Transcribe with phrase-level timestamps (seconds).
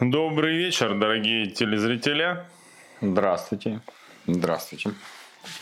[0.00, 2.44] Добрый вечер, дорогие телезрители.
[3.00, 3.80] Здравствуйте.
[4.26, 4.90] Здравствуйте.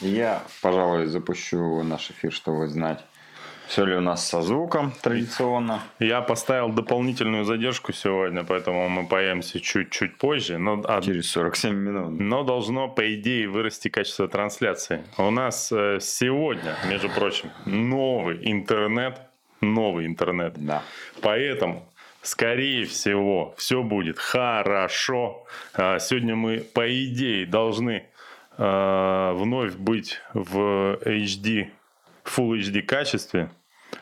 [0.01, 2.99] Я, пожалуй, запущу наш эфир, чтобы знать,
[3.69, 5.83] все ли у нас со звуком традиционно.
[6.01, 10.59] Я поставил дополнительную задержку сегодня, поэтому мы появимся чуть-чуть позже.
[10.59, 12.19] Но, а, Через 47 минут.
[12.19, 15.05] Но должно, по идее, вырасти качество трансляции.
[15.17, 19.21] У нас э, сегодня, между прочим, новый интернет.
[19.61, 20.55] Новый интернет.
[20.57, 20.83] Да.
[21.23, 21.89] Поэтому
[22.25, 25.47] скорее всего, все будет хорошо.
[25.75, 28.07] А, сегодня мы, по идее, должны
[28.57, 31.69] а, вновь быть в HD,
[32.25, 33.51] Full HD качестве.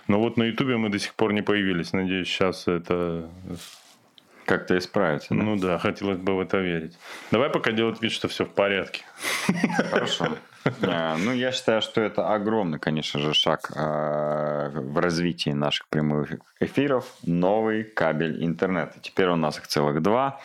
[0.07, 1.93] Но вот на YouTube мы до сих пор не появились.
[1.93, 3.29] Надеюсь, сейчас это
[4.47, 5.35] как-то исправится.
[5.35, 5.43] Да?
[5.43, 6.97] Ну да, хотелось бы в это верить.
[7.31, 9.03] Давай пока делать вид, что все в порядке.
[9.91, 10.29] Хорошо.
[10.81, 17.13] Ну, я считаю, что это огромный, конечно же, шаг а, в развитии наших прямых эфиров.
[17.23, 19.01] Новый кабель интернета.
[19.01, 20.41] Теперь у нас их целых два.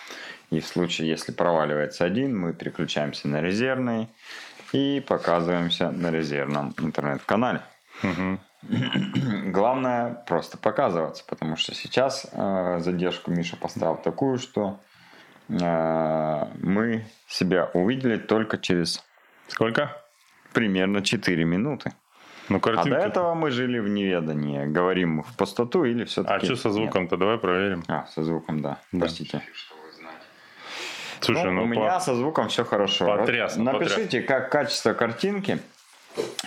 [0.50, 4.08] И в случае, если проваливается один, мы переключаемся на резервный
[4.72, 7.62] и показываемся на резервном интернет-канале.
[8.04, 8.40] Угу.
[9.52, 14.80] Главное просто показываться, потому что сейчас э, задержку Миша поставил такую, что
[15.50, 19.04] э, мы себя увидели только через...
[19.48, 19.96] Сколько?
[20.54, 21.94] Примерно 4 минуты.
[22.50, 22.98] Ну, картинка...
[22.98, 24.66] А до этого мы жили в неведании.
[24.66, 26.36] Говорим в пустоту или все-таки...
[26.36, 27.18] А что со звуком-то?
[27.18, 27.84] Давай проверим.
[27.88, 28.80] А, со звуком, да.
[28.92, 29.00] да.
[29.00, 29.42] Простите.
[31.20, 31.72] Слушай, ну, ну у по...
[31.72, 33.18] меня со звуком все хорошо.
[33.18, 33.64] Потрясно.
[33.64, 34.28] Напишите, потрясно.
[34.28, 35.60] как качество картинки.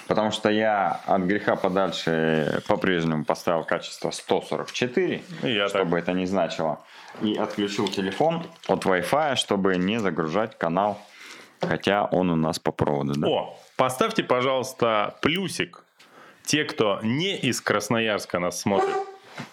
[0.09, 6.01] Потому что я от греха подальше по-прежнему поставил качество 144, я чтобы так.
[6.01, 6.81] это не значило.
[7.23, 11.01] И отключил телефон от Wi-Fi, чтобы не загружать канал,
[11.61, 13.15] хотя он у нас по проводу.
[13.15, 13.29] Да?
[13.29, 15.85] О, поставьте, пожалуйста, плюсик
[16.45, 18.95] те, кто не из Красноярска нас смотрит.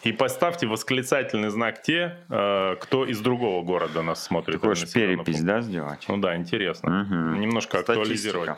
[0.04, 4.60] И поставьте восклицательный знак те, э, кто из другого города нас смотрит.
[4.60, 6.04] Ты хочешь перепись, да, сделать?
[6.10, 7.04] Ну да, интересно.
[7.04, 7.40] Угу.
[7.40, 7.94] Немножко Статистика.
[7.94, 8.50] актуализировать.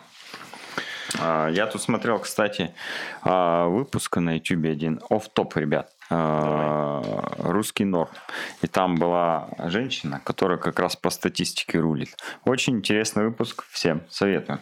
[1.20, 2.74] А, я тут смотрел, кстати,
[3.22, 5.00] а, выпуск на YouTube один.
[5.08, 5.92] Оф-топ, ребят.
[6.10, 6.70] Давай.
[7.38, 8.10] Русский норм.
[8.62, 12.18] И там была женщина, которая как раз по статистике рулит.
[12.46, 13.66] Очень интересный выпуск.
[13.70, 14.60] Всем советую.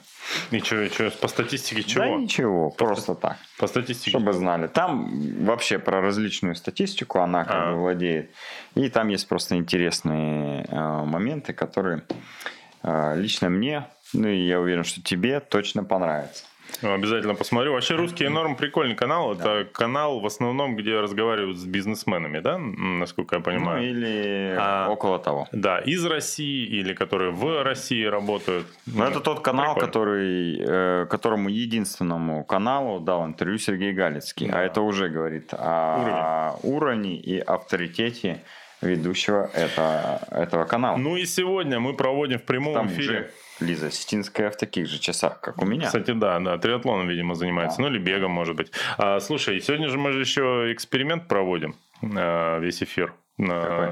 [0.51, 2.03] И что, что по статистике чего?
[2.03, 3.21] Да ничего, по просто ст...
[3.21, 3.37] так.
[3.57, 4.11] По статистике.
[4.11, 4.67] Чтобы знали.
[4.67, 7.71] Там вообще про различную статистику она как а.
[7.71, 8.31] бы владеет.
[8.75, 12.03] И там есть просто интересные э, моменты, которые
[12.83, 16.45] э, лично мне ну и я уверен, что тебе точно понравится.
[16.81, 17.73] Ну, обязательно посмотрю.
[17.73, 19.35] Вообще русский норм прикольный канал.
[19.35, 19.61] Да.
[19.61, 23.81] Это канал в основном, где разговаривают с бизнесменами, да, насколько я понимаю.
[23.81, 25.47] Ну или а, около того.
[25.51, 28.67] Да, из России или которые в России работают.
[28.85, 29.87] Ну, это тот канал, Прикольно.
[29.87, 34.47] который, э, которому единственному каналу дал интервью Сергей Галицкий.
[34.47, 34.59] А да.
[34.59, 38.43] А это уже говорит о уровне, уровне и авторитете
[38.81, 40.97] ведущего это, этого канала.
[40.97, 43.19] Ну и сегодня мы проводим в прямом Там эфире.
[43.19, 45.87] Уже Лиза Сетинская в таких же часах, как у меня.
[45.87, 47.77] Кстати, да, да, триатлоном, видимо, занимается.
[47.77, 47.83] Да.
[47.83, 48.71] Ну или бегом, может быть.
[48.97, 53.13] А, слушай, сегодня же мы же еще эксперимент проводим, а, весь эфир.
[53.37, 53.89] Какой?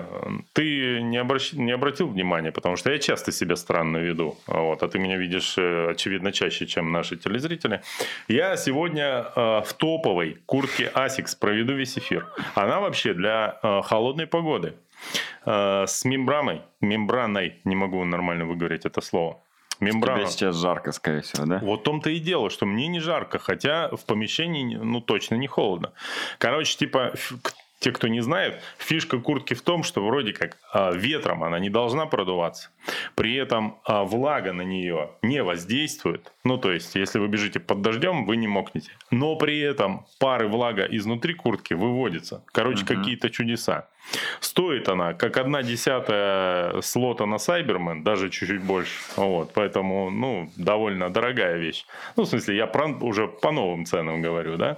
[0.53, 1.53] Ты не, обращ...
[1.53, 5.55] не обратил внимания, потому что я часто себя странно веду, вот, а ты меня видишь,
[5.59, 7.81] э, очевидно, чаще, чем наши телезрители.
[8.27, 12.27] Я сегодня э, в топовой куртке Asics проведу весь эфир.
[12.55, 14.73] Она вообще для э, холодной погоды.
[15.45, 19.39] Э, с мембраной, мембраной, не могу нормально выговорить это слово.
[19.79, 20.19] Мембрана.
[20.19, 21.59] Тебе сейчас жарко, скорее всего, да?
[21.61, 25.47] Вот в том-то и дело, что мне не жарко, хотя в помещении, ну, точно не
[25.47, 25.91] холодно.
[26.37, 27.13] Короче, типа,
[27.79, 31.69] те, кто не знает, фишка куртки в том, что вроде как а, ветром она не
[31.69, 32.69] должна продуваться,
[33.13, 36.33] при этом а, влага на нее не воздействует.
[36.43, 38.91] Ну, то есть, если вы бежите под дождем, вы не мокнете.
[39.11, 42.43] Но при этом пары влага изнутри куртки выводится.
[42.47, 42.95] Короче, угу.
[42.95, 43.87] какие-то чудеса.
[44.39, 48.99] Стоит она как одна десятая слота на Cyberman, даже чуть-чуть больше.
[49.15, 51.85] Вот, поэтому, ну, довольно дорогая вещь.
[52.15, 54.77] Ну, в смысле, я про, уже по новым ценам говорю, да.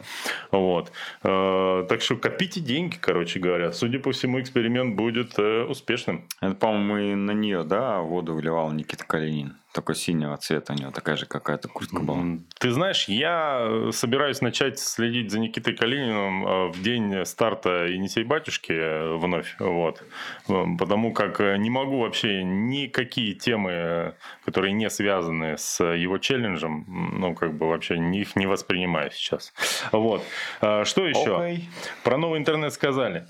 [0.52, 0.92] Вот.
[1.24, 3.72] Э, так что копите деньги, короче говоря.
[3.72, 6.26] Судя по всему, эксперимент будет э, успешным.
[6.42, 10.90] Это, по-моему, и на нее, да, воду вливал Никита Калинин такой синего цвета у него,
[10.90, 12.40] такая же какая-то куртка была.
[12.58, 18.24] Ты знаешь, я э, собираюсь начать следить за Никитой Калининым э, в день старта «Енисей
[18.24, 20.04] батюшки» э, вновь, вот.
[20.48, 24.16] Потому как не могу вообще никакие темы,
[24.46, 26.86] которые не связаны с его челленджем,
[27.20, 29.54] ну, как бы вообще их не воспринимаю сейчас.
[29.92, 30.24] Вот.
[30.60, 31.30] Что еще?
[31.30, 31.62] Okay.
[32.04, 33.28] Про новый интернет сказали.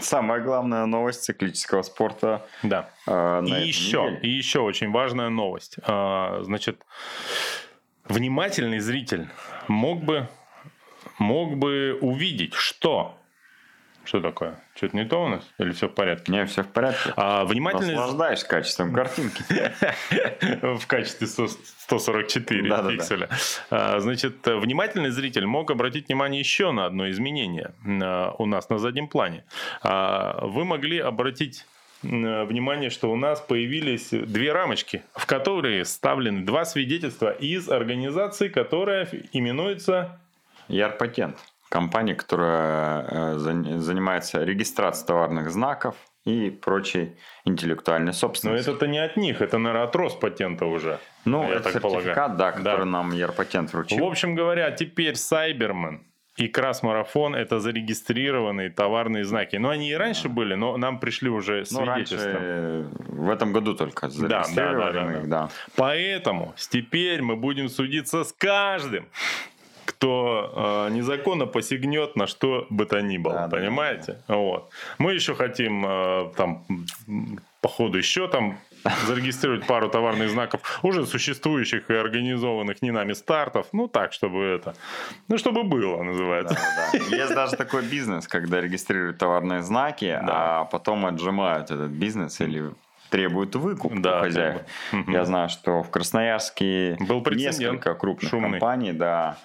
[0.00, 2.44] Самая главная новость циклического спорта.
[2.62, 2.90] Да.
[3.06, 5.76] И еще, и еще очень важная новость.
[5.82, 6.84] А, значит,
[8.08, 9.28] внимательный зритель
[9.68, 10.28] мог бы,
[11.18, 13.18] мог бы увидеть, что
[14.04, 14.62] Что такое?
[14.74, 15.42] Что-то не то у нас?
[15.58, 16.30] Или все в порядке?
[16.30, 17.14] Не, все в порядке.
[17.16, 17.94] А, внимательный...
[17.94, 19.42] Наслаждаешься качеством картинки.
[20.78, 23.30] В качестве 144 пикселя.
[23.70, 28.78] А, значит, внимательный зритель мог обратить внимание еще на одно изменение а, у нас на
[28.78, 29.44] заднем плане.
[29.82, 31.64] А, вы могли обратить
[32.04, 39.08] внимание, что у нас появились две рамочки, в которые вставлены два свидетельства из организации, которая
[39.32, 40.20] именуется...
[40.68, 41.36] Ярпатент
[41.74, 48.68] компания, которая э, занимается регистрацией товарных знаков и прочей интеллектуальной собственности.
[48.68, 51.00] Но это-то не от них, это, наверное, от Роспатента уже.
[51.24, 52.36] Ну, я это так сертификат, полагаю.
[52.38, 52.84] да, который да.
[52.84, 53.98] нам Ярпатент вручил.
[53.98, 56.04] В общем говоря, теперь Сайберман
[56.36, 59.56] и Красмарафон это зарегистрированные товарные знаки.
[59.56, 60.34] Но они и раньше да.
[60.34, 61.80] были, но нам пришли уже свидетельства.
[61.80, 65.48] Ну, раньше, в этом году только зарегистрировали да, да, да, да, да.
[65.76, 69.06] Поэтому теперь мы будем судиться с каждым,
[69.84, 74.12] кто э, незаконно посягнет на что бы то ни было, да, понимаете?
[74.12, 74.36] Да, да.
[74.36, 74.70] Вот.
[74.98, 76.64] Мы еще хотим э, там
[77.60, 78.58] по ходу еще там
[79.06, 83.66] зарегистрировать пару товарных знаков уже существующих и организованных не нами стартов.
[83.72, 84.74] Ну, так, чтобы это...
[85.28, 86.54] Ну, чтобы было, называется.
[86.54, 87.16] Да, да.
[87.16, 90.60] Есть даже такой бизнес, когда регистрируют товарные знаки, да.
[90.60, 92.72] а потом отжимают этот бизнес или
[93.10, 94.62] требуют выкуп да, у хозяев.
[95.06, 98.50] Я знаю, что в Красноярске Был несколько крупных шумный.
[98.52, 99.38] компаний, да,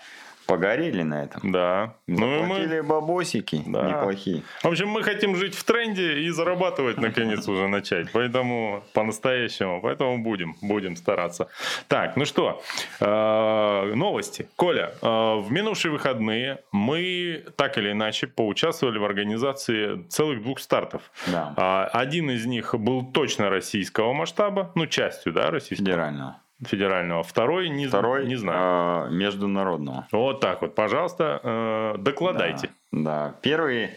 [0.49, 1.51] погорели на этом.
[1.51, 1.95] Да.
[2.07, 2.83] Заплатили ну, мы...
[2.83, 3.89] бабосики да.
[3.89, 4.41] неплохие.
[4.63, 8.11] В общем, мы хотим жить в тренде и зарабатывать, наконец, уже начать.
[8.11, 9.79] Поэтому по-настоящему.
[9.81, 11.47] Поэтому будем, будем стараться.
[11.87, 12.61] Так, ну что,
[12.99, 14.49] э, новости.
[14.55, 21.03] Коля, э, в минувшие выходные мы так или иначе поучаствовали в организации целых двух стартов.
[21.27, 21.53] Да.
[21.57, 25.85] А, один из них был точно российского масштаба, ну, частью, да, российского.
[25.85, 29.07] Федерального федерального, второй не, второй, не знаю.
[29.07, 30.07] Э, международного.
[30.11, 32.69] Вот так вот, пожалуйста, э, докладайте.
[32.91, 33.35] Да, да.
[33.41, 33.91] первый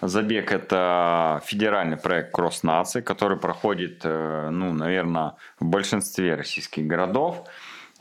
[0.00, 7.44] забег это федеральный проект Кросс Нации, который проходит, э, ну, наверное, в большинстве российских городов.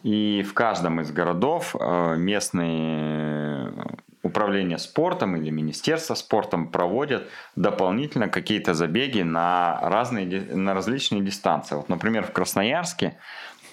[0.03, 3.73] И в каждом из городов э, местные
[4.21, 11.75] управление спортом или Министерство спортом проводят дополнительно какие-то забеги на разные на различные дистанции.
[11.75, 13.17] Вот, например, в Красноярске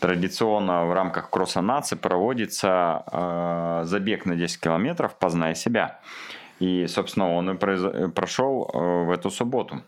[0.00, 6.00] Традиционно в рамках кросса нации проводится э, забег на 10 километров «Познай себя».
[6.60, 8.12] И, собственно, он и произ...
[8.14, 9.82] прошел э, в эту субботу,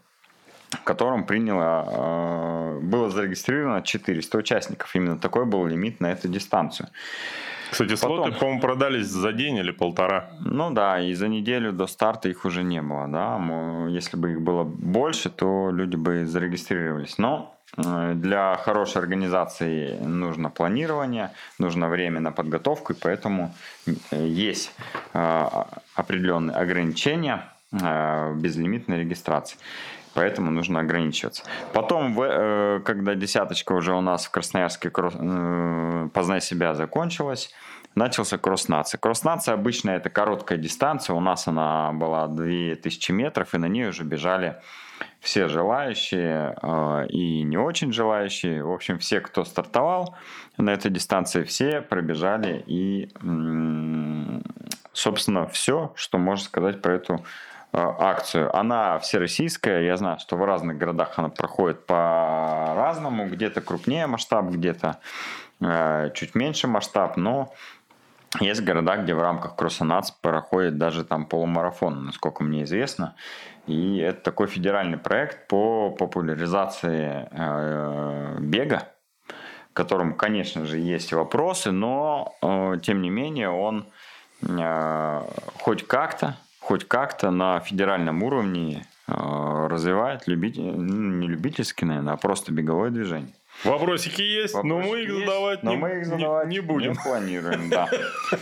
[0.70, 4.94] в котором приняло, э, было зарегистрировано 400 участников.
[4.94, 6.88] Именно такой был лимит на эту дистанцию.
[7.70, 10.30] Кстати, Потом, слоты, по-моему, продались за день или полтора.
[10.40, 13.06] Ну да, и за неделю до старта их уже не было.
[13.08, 13.88] Да?
[13.90, 17.18] Если бы их было больше, то люди бы зарегистрировались.
[17.18, 23.54] Но Э, для хорошей организации нужно планирование, нужно время на подготовку, и поэтому
[23.86, 23.92] э,
[24.26, 24.72] есть
[25.12, 25.48] э,
[25.94, 29.58] определенные ограничения безлимитной регистрации.
[30.14, 31.42] Поэтому нужно ограничиваться.
[31.74, 32.14] Потом,
[32.82, 37.52] когда десяточка уже у нас в Красноярске «Познай себя» закончилась,
[37.94, 38.98] начался кросс-нация.
[38.98, 41.14] Кросс-нация обычно это короткая дистанция.
[41.14, 44.56] У нас она была 2000 метров, и на ней уже бежали
[45.20, 48.64] все желающие э, и не очень желающие.
[48.64, 50.16] В общем, все, кто стартовал
[50.56, 52.62] на этой дистанции, все пробежали.
[52.66, 53.10] И,
[54.92, 57.18] собственно, все, что можно сказать про эту э,
[57.72, 58.54] акцию.
[58.56, 59.82] Она всероссийская.
[59.82, 63.28] Я знаю, что в разных городах она проходит по-разному.
[63.28, 64.98] Где-то крупнее масштаб, где-то
[65.60, 67.16] э, чуть меньше масштаб.
[67.16, 67.52] Но
[68.40, 73.14] есть города, где в рамках Кроссонац проходит даже там полумарафон, насколько мне известно.
[73.66, 78.88] И это такой федеральный проект по популяризации э, бега,
[79.70, 83.86] в котором, конечно же, есть вопросы, но э, тем не менее он
[84.42, 85.22] э,
[85.60, 89.12] хоть как-то, хоть как-то на федеральном уровне э,
[89.70, 93.32] развивает любитель, ну, не любительский, наверное, а просто беговое движение.
[93.64, 96.60] Вопросики есть, Вопросики но мы их есть, задавать, но не, мы их задавать не, не
[96.60, 96.92] будем.
[96.92, 97.88] Не планируем, да.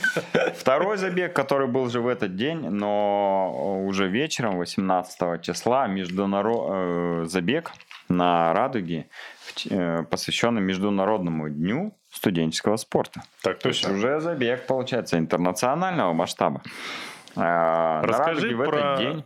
[0.57, 6.67] Второй забег, который был же в этот день, но уже вечером, 18 числа, международ...
[6.69, 7.73] Э, забег
[8.09, 9.09] на Радуге,
[9.71, 13.23] э, посвященный Международному дню студенческого спорта.
[13.43, 13.93] Так точно.
[13.93, 16.63] Уже забег, получается, интернационального масштаба.
[17.37, 19.25] А, расскажи про, день.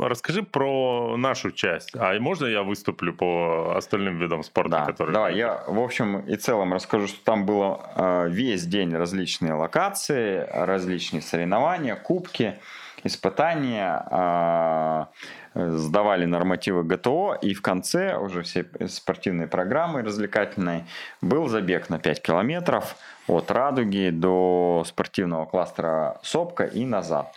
[0.00, 1.94] расскажи про нашу часть.
[1.94, 5.14] А можно я выступлю по остальным видам спорта, да, которые...
[5.14, 10.46] Давай, я в общем и целом расскажу, что там было а, весь день различные локации,
[10.52, 12.58] различные соревнования, кубки.
[13.02, 15.08] испытания, а,
[15.54, 20.86] сдавали нормативы ГТО, и в конце уже все спортивные программы развлекательные
[21.20, 22.96] был забег на 5 километров
[23.26, 27.34] от Радуги до спортивного кластера Сопка и назад.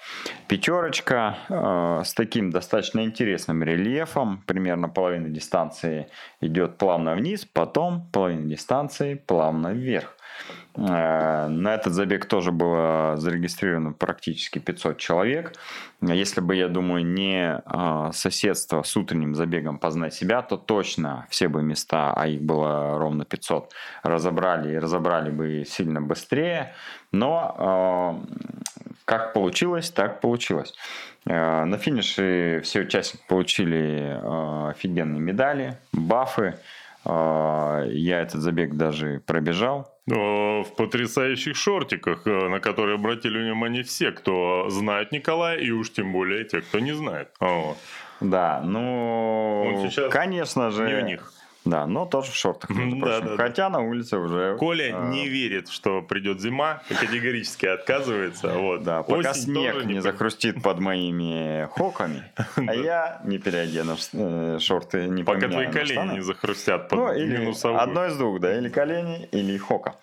[0.47, 6.07] Пятерочка э, с таким достаточно интересным рельефом, примерно половина дистанции
[6.41, 10.15] идет плавно вниз, потом половина дистанции плавно вверх.
[10.75, 15.53] Э, на этот забег тоже было зарегистрировано практически 500 человек.
[16.01, 21.47] Если бы, я думаю, не э, соседство с утренним забегом «Познать себя», то точно все
[21.47, 23.71] бы места, а их было ровно 500,
[24.03, 26.73] разобрали и разобрали бы сильно быстрее.
[27.11, 30.73] Но э, как получилось, так получилось.
[31.25, 34.19] На финише все участники получили
[34.71, 36.57] офигенные медали, бафы.
[37.05, 44.69] Я этот забег даже пробежал в потрясающих шортиках, э, на которые обратили внимание все, кто
[44.69, 47.29] знает Николая, и уж тем более те, кто не знает.
[47.39, 47.75] О.
[48.19, 50.87] Да, ну, конечно же...
[50.87, 51.33] Не в них.
[51.65, 54.57] Да, но тоже в шортах, между да, Да, Хотя на улице уже...
[54.57, 55.09] Коля а...
[55.09, 58.53] не верит, что придет зима, категорически отказывается.
[58.63, 58.83] Вот.
[58.83, 62.23] Да, пока Осень снег не, не захрустит под моими хоками,
[62.55, 67.37] а я не переодену э, шорты, не Пока твои колени не захрустят под ну, или
[67.37, 67.81] минусовую.
[67.81, 69.95] Одно из двух, да, или колени, или хока.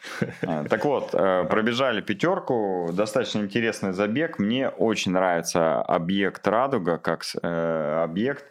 [0.42, 4.38] Э, так вот, э, пробежали пятерку, достаточно интересный забег.
[4.38, 8.44] Мне очень нравится объект Радуга, как объект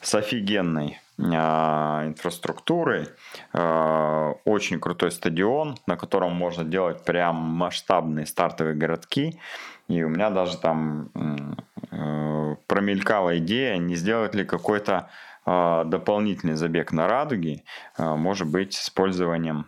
[0.00, 3.08] с офигенной а, инфраструктурой.
[3.52, 9.40] А, очень крутой стадион, на котором можно делать прям масштабные стартовые городки.
[9.88, 11.10] И у меня даже там
[11.92, 15.08] э, промелькала идея, не сделать ли какой-то
[15.44, 17.62] а, дополнительный забег на радуге,
[17.96, 19.66] может быть, с использованием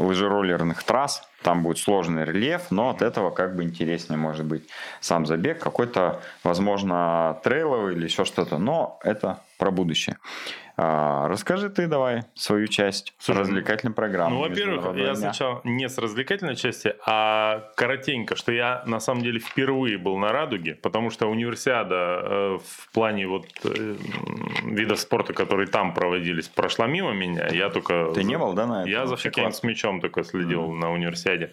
[0.00, 1.22] лыжероллерных трасс.
[1.42, 4.68] Там будет сложный рельеф, но от этого как бы интереснее может быть
[5.00, 10.18] сам забег, какой-то, возможно, трейловый или еще что-то, но это про будущее.
[10.82, 14.36] А, расскажи ты давай свою часть Слушай, развлекательной программы.
[14.36, 19.40] Ну, во-первых, я сначала не с развлекательной части, а коротенько, что я на самом деле
[19.40, 23.96] впервые был на Радуге, потому что универсиада э, в плане вот э,
[24.64, 27.48] видов спорта, которые там проводились, прошла мимо меня.
[27.48, 28.12] Я только...
[28.14, 28.90] Ты не был, да, на этом?
[28.90, 30.78] Я за хоккеем с мячом только следил mm-hmm.
[30.78, 31.52] на универсиаде.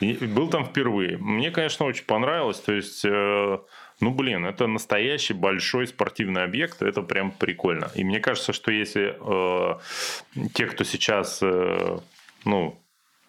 [0.00, 1.16] И был там впервые.
[1.16, 2.60] Мне, конечно, очень понравилось.
[2.60, 3.06] То есть...
[3.06, 3.58] Э,
[4.00, 7.90] ну, блин, это настоящий большой спортивный объект, это прям прикольно.
[7.94, 11.98] И мне кажется, что если э, те, кто сейчас, э,
[12.44, 12.78] ну,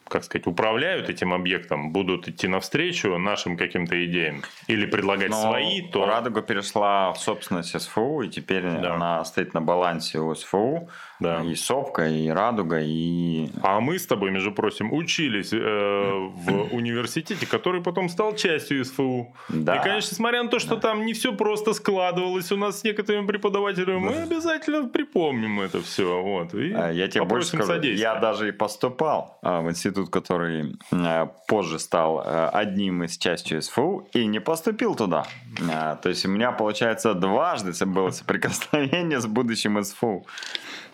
[0.09, 5.81] как сказать, управляют этим объектом, будут идти навстречу нашим каким-то идеям или предлагать Но свои,
[5.81, 6.05] то...
[6.05, 8.95] Радуга перешла в собственность СФУ, и теперь да.
[8.95, 10.89] она стоит на балансе у СФУ.
[11.19, 11.41] Да.
[11.43, 13.49] И Сопка, и Радуга, и...
[13.63, 19.33] А мы с тобой, между прочим, учились э, в университете, который потом стал частью СФУ.
[19.49, 19.77] Да.
[19.77, 20.81] И, конечно, несмотря на то, что да.
[20.81, 24.11] там не все просто складывалось у нас с некоторыми преподавателями, да.
[24.11, 26.21] мы обязательно припомним это все.
[26.21, 30.77] Вот, и а, я тебе больше скажу, я даже и поступал а, в институт, который
[30.91, 32.23] а, позже стал
[32.53, 35.25] одним из частью СФУ, и не поступил туда.
[35.57, 40.25] То есть у меня, получается, дважды было соприкосновение с будущим СФУ.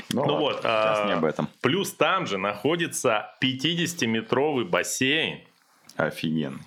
[0.09, 1.49] Ну, ну вот, а, не об этом.
[1.61, 5.39] Плюс там же находится 50-метровый бассейн.
[5.97, 6.59] Офигенно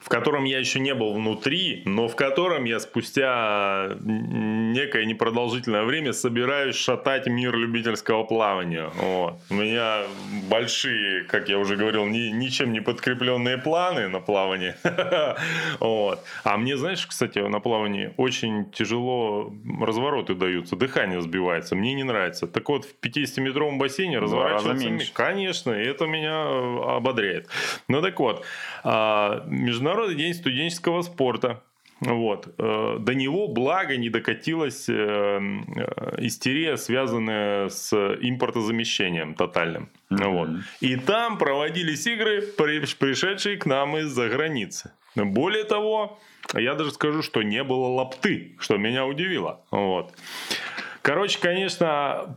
[0.00, 6.12] в котором я еще не был внутри, но в котором я спустя некое непродолжительное время
[6.12, 8.90] собираюсь шатать мир любительского плавания.
[8.94, 9.34] Вот.
[9.50, 10.04] У меня
[10.48, 14.76] большие, как я уже говорил, ни, ничем не подкрепленные планы на плавание.
[15.80, 16.20] вот.
[16.44, 21.76] А мне, знаешь, кстати, на плавании очень тяжело развороты даются, дыхание сбивается.
[21.76, 22.46] Мне не нравится.
[22.46, 25.12] Так вот, в 50-метровом бассейне разворачиваться...
[25.12, 27.48] Конечно, и это меня ободряет.
[27.88, 28.44] Ну так вот,
[28.82, 29.44] а,
[29.90, 31.62] международный день студенческого спорта.
[32.00, 32.54] Вот.
[32.58, 39.90] Э, до него, благо, не докатилась э, э, истерия, связанная с импортозамещением тотальным.
[40.10, 40.28] Mm-hmm.
[40.28, 40.48] Вот.
[40.80, 44.92] И там проводились игры, пришедшие к нам из-за границы.
[45.14, 46.18] Более того,
[46.54, 49.60] я даже скажу, что не было лапты, что меня удивило.
[49.70, 50.14] Вот.
[51.02, 52.36] Короче, конечно,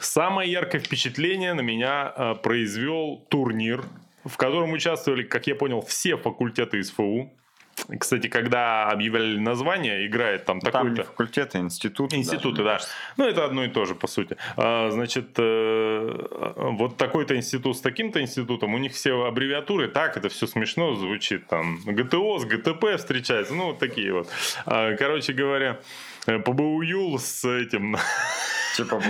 [0.00, 3.84] самое яркое впечатление на меня произвел турнир
[4.28, 7.30] в котором участвовали, как я понял, все факультеты СФУ.
[7.98, 10.96] Кстати, когда объявляли название, играет там такой-то...
[10.96, 12.16] Там факультеты, институты.
[12.16, 12.80] Институты, да.
[13.16, 14.36] Ну, это одно и то же, по сути.
[14.56, 20.28] А, значит, э, вот такой-то институт с таким-то институтом, у них все аббревиатуры, так, это
[20.28, 21.46] все смешно звучит.
[21.46, 24.28] Там ГТО с ГТП встречается, ну, вот такие вот.
[24.66, 25.78] А, короче говоря,
[26.28, 27.96] э, ПБУ с этим...
[28.76, 29.02] Типа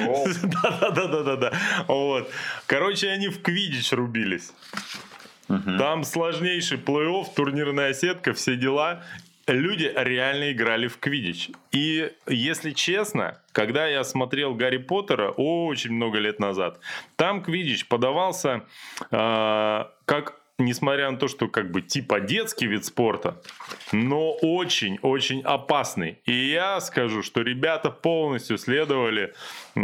[0.62, 1.52] Да-да-да-да-да.
[1.88, 2.30] Вот.
[2.66, 4.52] Короче, они в квидич рубились.
[5.48, 5.78] Угу.
[5.78, 9.02] Там сложнейший плей-офф, турнирная сетка, все дела.
[9.46, 11.50] люди реально играли в квидич.
[11.70, 16.80] И, если честно, когда я смотрел Гарри Поттера очень много лет назад,
[17.16, 18.64] там квидич подавался
[19.10, 23.40] э, как несмотря на то, что как бы типа детский вид спорта,
[23.92, 26.18] но очень-очень опасный.
[26.24, 29.34] И я скажу, что ребята полностью следовали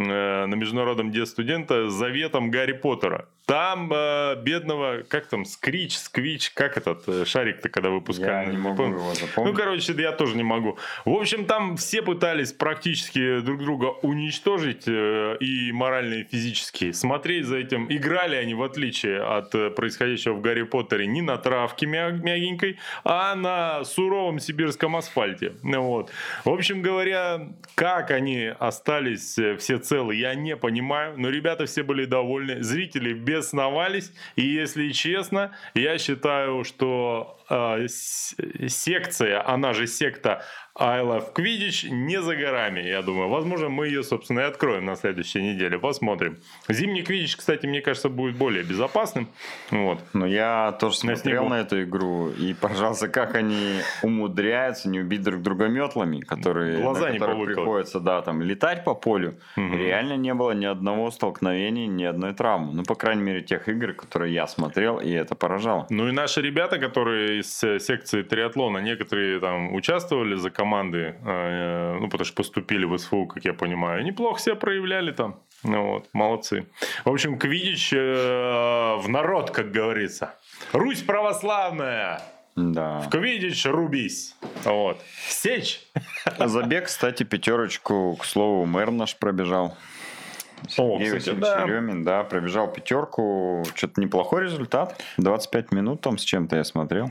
[0.02, 3.28] на Международном дне студента заветом Гарри Поттера.
[3.46, 8.46] Там э, бедного, как там, Скрич, Сквич, как этот э, шарик-то, когда выпускали?
[8.46, 9.52] Я не могу его запомнить.
[9.52, 10.78] Ну, короче, я тоже не могу.
[11.04, 16.92] В общем, там все пытались практически друг друга уничтожить э, и морально, и физически.
[16.92, 17.86] Смотреть за этим.
[17.90, 22.78] Играли они, в отличие от э, происходящего в Гарри Поттере, не на травке мяг- мягенькой,
[23.04, 25.52] а на суровом сибирском асфальте.
[25.62, 26.10] Ну Вот.
[26.46, 31.14] В общем говоря, как они остались э, все целы, я не понимаю.
[31.16, 32.62] Но ребята все были довольны.
[32.62, 34.12] Зрители бесновались.
[34.36, 40.42] И если честно, я считаю, что э, секция, она же секта
[40.76, 43.28] I Love Quidditch не за горами, я думаю.
[43.28, 45.78] Возможно, мы ее, собственно, и откроем на следующей неделе.
[45.78, 46.38] Посмотрим.
[46.68, 49.28] Зимний Quidditch, кстати, мне кажется, будет более безопасным.
[49.70, 50.00] Вот.
[50.14, 51.48] Ну, я тоже На смотрел снегу.
[51.54, 57.08] на эту игру и поражался, как они умудряются не убить друг друга метлами, которые, Глаза
[57.12, 57.54] на повыколоть.
[57.54, 59.34] приходится, да, там, летать по полю.
[59.54, 59.76] Мгм.
[59.78, 62.72] Реально не было ни одного столкновения, ни одной травмы.
[62.74, 65.86] Ну, по крайней мере, тех игр, которые я смотрел, и это поражало.
[65.88, 71.98] Ну и наши ребята, которые из э, секции триатлона, некоторые там участвовали за команды, э,
[72.00, 75.40] ну потому что поступили в СФУ, как я понимаю, неплохо себя проявляли там.
[75.62, 76.66] Ну вот, молодцы.
[77.04, 80.34] В общем, Квидич э, в народ, как говорится.
[80.72, 82.20] Русь православная!
[82.56, 83.00] Да.
[83.00, 84.36] В Квидич рубись!
[84.64, 85.00] Вот.
[85.28, 85.80] Сечь!
[86.38, 89.76] Забег, кстати, пятерочку, к слову, мэр наш пробежал.
[90.68, 91.62] Сергей кстати, Васильевич да.
[91.62, 93.64] Еремин, да, пробежал пятерку.
[93.74, 95.00] Что-то неплохой результат.
[95.18, 97.10] 25 минут там с чем-то я смотрел.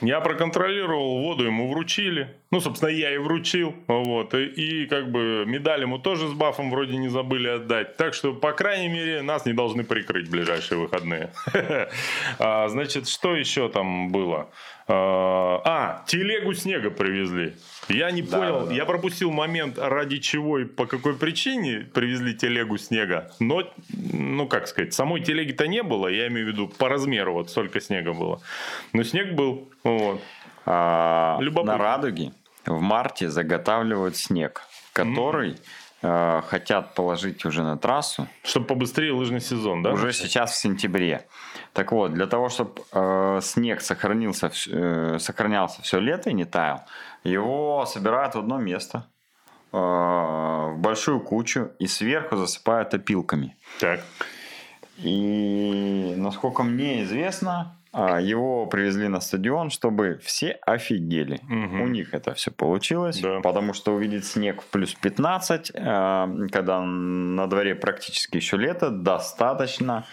[0.00, 2.36] Я проконтролировал воду, ему вручили.
[2.52, 3.74] Ну, собственно, я и вручил.
[3.88, 4.32] Вот.
[4.34, 7.96] И, и как бы медаль ему тоже с бафом вроде не забыли отдать.
[7.96, 11.30] Так что, по крайней мере, нас не должны прикрыть в ближайшие выходные.
[12.38, 14.48] А, Значит, что еще там было?
[14.88, 17.54] А, А, телегу снега привезли.
[17.88, 18.74] Я не Да, понял, да.
[18.74, 23.32] я пропустил момент, ради чего и по какой причине привезли телегу снега.
[23.40, 23.72] Но,
[24.12, 27.80] ну как сказать, самой телеги-то не было, я имею в виду по размеру, вот столько
[27.80, 28.40] снега было.
[28.92, 29.68] Но снег был.
[29.82, 30.20] Вот.
[30.66, 32.32] А, на Радуге
[32.66, 35.56] в марте заготавливают снег, который
[36.02, 39.92] э, хотят положить уже на трассу Чтобы побыстрее лыжный сезон, да?
[39.92, 41.26] уже сейчас в сентябре.
[41.72, 42.82] Так вот, для того, чтобы
[43.42, 46.82] снег сохранился, э, сохранялся все лето и не таял,
[47.22, 49.06] его собирают в одно место,
[49.72, 53.56] э, в большую кучу и сверху засыпают опилками.
[53.78, 54.00] Так.
[54.98, 57.75] И насколько мне известно, а,
[58.22, 61.40] его привезли на стадион, чтобы все офигели.
[61.42, 61.80] Мгм.
[61.82, 63.40] У них это все получилось, Да.
[63.40, 70.04] потому что увидеть снег в плюс 15, а, когда на дворе практически еще лето, достаточно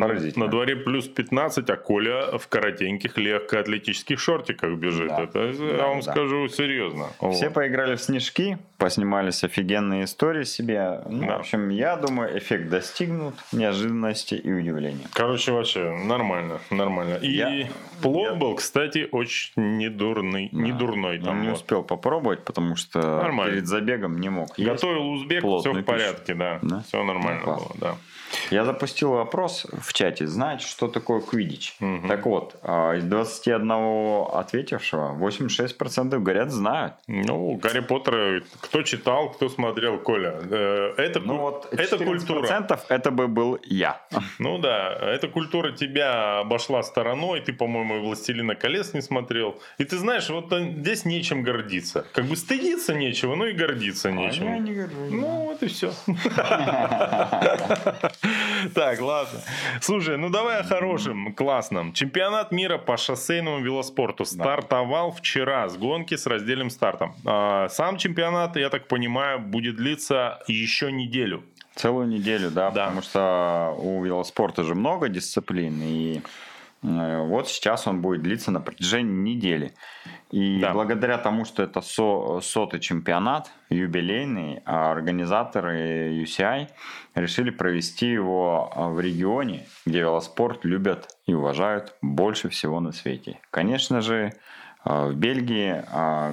[0.00, 0.44] поразительно.
[0.46, 5.08] На дворе плюс 15, а Коля в коротеньких легкоатлетических шортиках бежит.
[5.08, 5.22] Да.
[5.22, 6.12] Это я Да, вам да.
[6.12, 7.06] скажу серьезно.
[7.32, 7.54] Все Вот.
[7.54, 11.00] поиграли в снежки, поснимались офигенные истории себе.
[11.08, 11.36] Ну, Да.
[11.36, 15.06] В общем, я думаю, эффект достигнут, неожиданности и удивления.
[15.14, 17.14] Короче, вообще нормально, нормально.
[17.16, 17.68] И Я-
[18.02, 21.18] плод я- был, кстати, очень недурный, не дурной.
[21.18, 21.56] Я Там не вот.
[21.58, 23.52] успел попробовать, потому что Нормально.
[23.52, 24.58] перед забегом не мог.
[24.58, 24.68] есть.
[24.70, 26.58] Готовил узбек, все плотную в порядке, да.
[26.62, 26.82] Да?
[26.86, 27.96] Все нормально Ну, было, да.
[28.50, 31.76] Я запустил вопрос в чате, знать, что такое квидич.
[31.80, 32.08] Мгм.
[32.08, 36.94] Так вот, а, из 21 ответившего, 86% говорят, знают.
[37.06, 40.34] Ну, Гарри Поттера, кто читал, кто смотрел, Коля.
[40.50, 42.46] э, Это, Ну ку- вот это культура.
[42.46, 44.00] 14% это бы был я.
[44.38, 49.60] Ну да, эта культура тебя обошла стороной, ты, по-моему, и «Властелина колец» не смотрел.
[49.78, 52.04] И ты знаешь, вот здесь нечем гордиться.
[52.12, 54.46] Как бы стыдиться нечего, ну и гордиться нечем.
[54.46, 55.92] А я не горжусь, Ну, вот и все.
[58.74, 59.40] Так, ладно.
[59.80, 61.92] Слушай, ну давай о хорошем, классном.
[61.92, 67.14] Чемпионат мира по шоссейному велоспорту стартовал вчера с гонки с раздельным стартом.
[67.24, 71.42] А, Сам чемпионат, я так понимаю, будет длиться еще неделю.
[71.74, 72.84] Целую неделю, да, Да.
[72.86, 76.20] потому что у велоспорта же много дисциплин, и
[76.82, 79.72] вот сейчас он будет длиться на протяжении недели.
[80.32, 80.72] И Да.
[80.72, 86.68] благодаря тому, что это со- сотый чемпионат, юбилейный, а организаторы UCI
[87.14, 93.38] решили провести его а, в регионе, где велоспорт любят и уважают больше всего на свете.
[93.50, 94.32] Конечно же,
[94.84, 95.84] а, в Бельгии,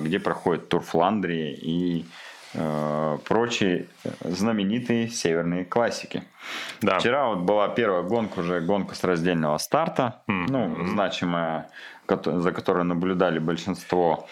[0.03, 2.05] где проходит Тур Фландрии и э,
[3.25, 6.23] прочие э, знаменитые северные классики.
[6.81, 6.99] Да.
[6.99, 10.45] Вчера вот была первая гонка, уже гонка с раздельного старта, Мгм.
[10.47, 11.69] ну, значимая,
[12.07, 14.27] за которой наблюдали большинство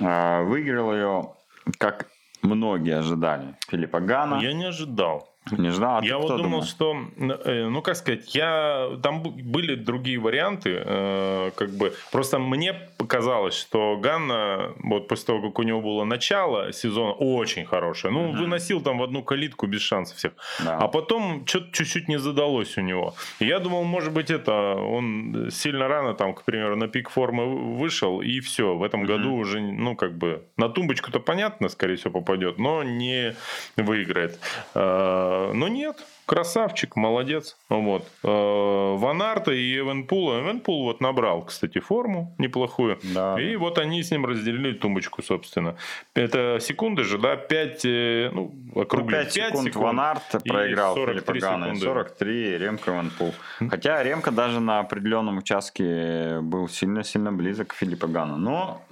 [0.00, 1.32] А, выиграл ее,
[1.78, 2.06] как
[2.42, 4.38] многие ожидали, Филиппа Гана.
[4.40, 5.28] Я не ожидал.
[5.52, 5.98] Не ждал?
[5.98, 10.82] А я вот думал, думал, что, э, ну как сказать, я там были другие варианты,
[10.84, 16.04] э, как бы просто мне показалось, что Ганна вот после того, как у него было
[16.04, 18.12] начало сезона, очень хорошее.
[18.12, 18.38] Ну, угу.
[18.38, 20.32] выносил там в одну калитку без шансов всех.
[20.64, 20.78] Да.
[20.78, 23.14] А потом что-то чуть-чуть не задалось у него.
[23.40, 27.76] И я думал, может быть, это он сильно рано там, к примеру, на пик формы
[27.76, 28.74] вышел, и все.
[28.74, 29.08] В этом угу.
[29.08, 33.34] году уже, ну, как бы на тумбочку-то понятно, скорее всего, попадет, но не
[33.76, 34.38] выиграет.
[34.74, 37.56] Э, но нет, красавчик, молодец.
[37.70, 38.06] Вот.
[38.22, 40.40] Э, Ван Арта и Эвенпула.
[40.40, 42.98] Эвенпул вот набрал, кстати, форму неплохую.
[43.02, 43.40] Да.
[43.40, 45.76] И вот они с ним разделили тумбочку, собственно.
[46.14, 47.36] Это секунды же, да?
[47.36, 49.18] 5, э, ну, округлим.
[49.18, 51.74] 5, 5 секунд, секунд Ван Арт проиграл Филиппо Ганна.
[51.74, 53.34] 43 Ремко Эвенпул.
[53.70, 58.36] Хотя Ремко даже на определенном участке был сильно-сильно близок к Филиппо Ганна.
[58.36, 58.82] Но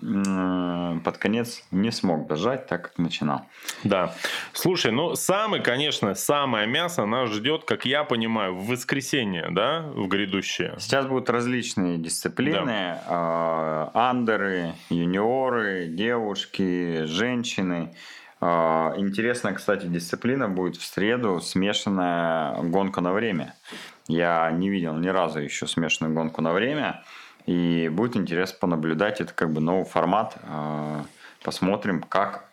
[1.04, 3.42] под конец не смог дожать, так как начинал.
[3.84, 4.14] Да.
[4.54, 9.82] Слушай, ну, самый, конечно, самое мясо, она нас ждет, как я понимаю, в воскресенье, да,
[9.82, 10.74] в грядущее?
[10.78, 12.98] Сейчас будут различные дисциплины.
[13.06, 13.90] Да.
[13.94, 17.94] Э, андеры, юниоры, девушки, женщины.
[18.40, 23.54] Э, интересная, кстати, дисциплина будет в среду смешанная гонка на время.
[24.08, 27.02] Я не видел ни разу еще смешанную гонку на время.
[27.46, 29.20] И будет интересно понаблюдать.
[29.20, 30.36] Это как бы новый формат.
[30.42, 31.02] Э,
[31.42, 32.44] посмотрим, как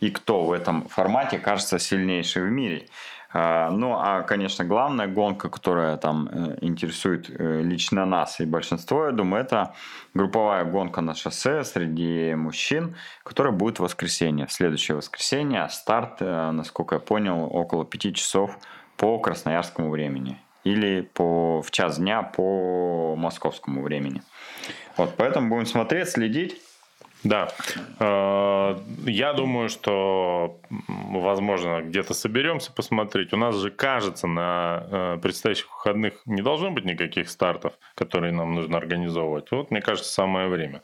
[0.00, 2.86] и кто в этом формате кажется сильнейший в мире.
[3.32, 9.06] А, ну, а, конечно, главная гонка, которая там э, интересует э, лично нас и большинство,
[9.06, 9.74] я думаю, это
[10.14, 14.46] групповая гонка на шоссе среди мужчин, которая будет в воскресенье.
[14.48, 18.58] Следующее воскресенье старт, э, насколько я понял, около 5 часов
[18.96, 24.22] по красноярскому времени или по, в час дня по московскому времени.
[24.96, 26.60] Вот, поэтому будем смотреть, следить.
[27.24, 27.48] Да.
[27.98, 33.32] Э, я думаю, что, возможно, где-то соберемся посмотреть.
[33.32, 38.54] У нас же, кажется, на э, предстоящих выходных не должно быть никаких стартов, которые нам
[38.54, 39.50] нужно организовывать.
[39.50, 40.82] Вот, мне кажется, самое время.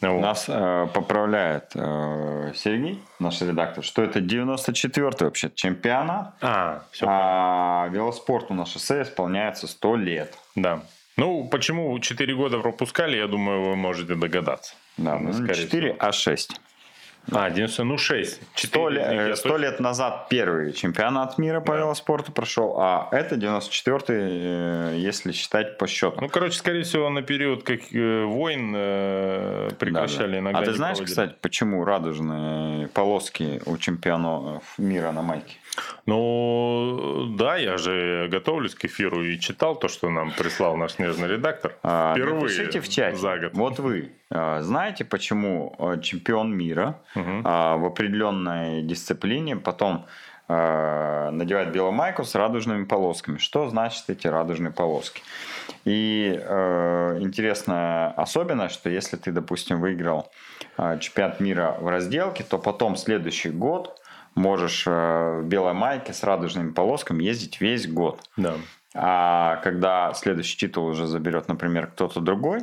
[0.00, 0.20] Вот.
[0.20, 6.34] Нас э, поправляет э, Сергей, наш редактор, что это 94-й вообще чемпионат.
[6.40, 10.38] А, все а велоспорту на шоссе исполняется 100 лет.
[10.54, 10.82] Да.
[11.16, 14.74] Ну, почему 4 года пропускали, я думаю, вы можете догадаться.
[15.00, 16.60] Да, ну, 4, а 6.
[17.32, 18.40] А, 90, ну 6.
[18.54, 21.80] 100, лет, 100 лет назад первый чемпионат мира по да.
[21.80, 26.18] велоспорту прошел, а это 94-й, э, если считать по счету.
[26.20, 30.38] Ну, короче, скорее всего, на период как э, войн э, прекращали да, да.
[30.38, 30.58] иногда.
[30.60, 31.06] А ты знаешь, проводили.
[31.06, 35.56] кстати, почему радужные полоски у чемпионов мира на майке?
[36.06, 41.28] Ну, да, я же готовлюсь к эфиру и читал то, что нам прислал наш нежный
[41.28, 41.76] редактор.
[41.82, 43.16] А, Впервые напишите в чате.
[43.16, 43.50] За год.
[43.54, 47.42] Вот вы а, знаете, почему а, чемпион мира угу.
[47.42, 50.06] в определенной дисциплине потом
[50.48, 53.38] надевает белую майку с радужными полосками.
[53.38, 55.22] Что значит эти радужные полоски?
[55.84, 60.30] И э, интересная особенность, что если ты, допустим, выиграл
[60.76, 63.99] э, чемпионат мира в разделке, то потом следующий год
[64.34, 68.20] можешь э, в белой майке с радужными полосками ездить весь год.
[68.36, 68.54] Да.
[68.94, 72.60] А когда следующий титул уже заберет, например, кто-то другой,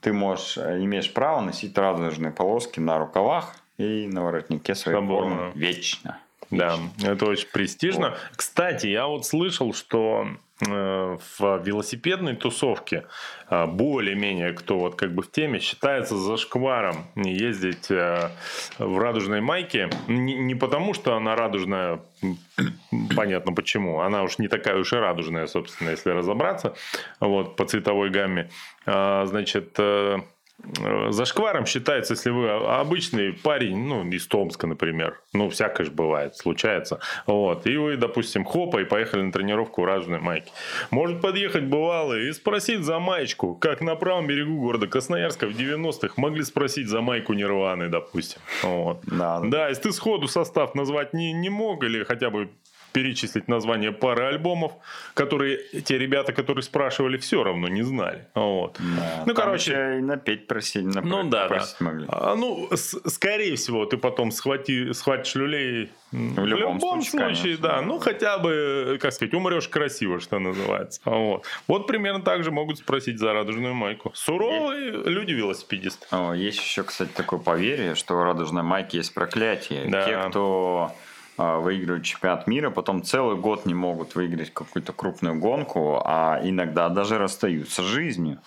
[0.00, 5.36] ты можешь, э, имеешь право носить радужные полоски на рукавах и на воротнике своей Свободно.
[5.36, 6.18] формы вечно.
[6.50, 8.10] Да, это очень престижно.
[8.10, 8.18] Вот.
[8.36, 10.28] Кстати, я вот слышал, что
[10.60, 13.04] в велосипедной тусовке
[13.48, 18.30] э, более-менее, кто вот как бы в теме, считается зашкваром ездить э,
[18.78, 19.88] в радужной майке.
[20.08, 22.00] Не потому, что она радужная,
[23.14, 24.00] понятно почему.
[24.00, 26.74] Она уж не такая уж и радужная, собственно, если разобраться
[27.20, 28.50] вот, по цветовой гамме.
[28.84, 30.18] А, значит, Э,
[31.10, 35.20] зашкваром считается, если вы обычный парень, ну, из Томска, например.
[35.32, 37.00] Ну, всякое же бывает, случается.
[37.26, 37.66] Вот.
[37.66, 40.50] И вы, допустим, хопа, и поехали на тренировку в радужной майке.
[40.90, 46.14] Может подъехать бывалый и спросить за маечку, как на правом берегу города Красноярска в 90-х
[46.16, 48.40] могли спросить за майку Нирваны, допустим.
[48.62, 49.00] Вот.
[49.06, 52.48] Да, да, если ты сходу состав назвать не, не мог, или хотя бы
[52.92, 54.72] перечислить название пары альбомов,
[55.14, 58.26] которые те ребята, которые спрашивали, все равно не знали.
[58.34, 58.76] Вот.
[58.78, 61.06] Да, ну, короче, и напеть просить, напр...
[61.06, 61.64] ну да, да.
[61.80, 62.06] могли.
[62.08, 65.90] А, ну, с- скорее всего, ты потом схвати, схватишь люлей.
[66.10, 67.82] В, в любом, любом случае, случае да.
[67.82, 71.02] Ну, хотя бы, как сказать, умрешь красиво, что называется.
[71.04, 71.44] Вот.
[71.66, 74.10] Вот примерно так же могут спросить за радужную майку.
[74.14, 75.06] Суровые есть.
[75.06, 76.06] люди велосипедисты.
[76.10, 79.84] О, есть еще, кстати, такое поверье, что у радужной майки есть проклятие.
[79.90, 80.04] Да.
[80.04, 80.92] Те, кто
[81.38, 87.16] выигрывают чемпионат мира, потом целый год не могут выиграть какую-то крупную гонку, а иногда даже
[87.16, 88.38] расстаются с жизнью,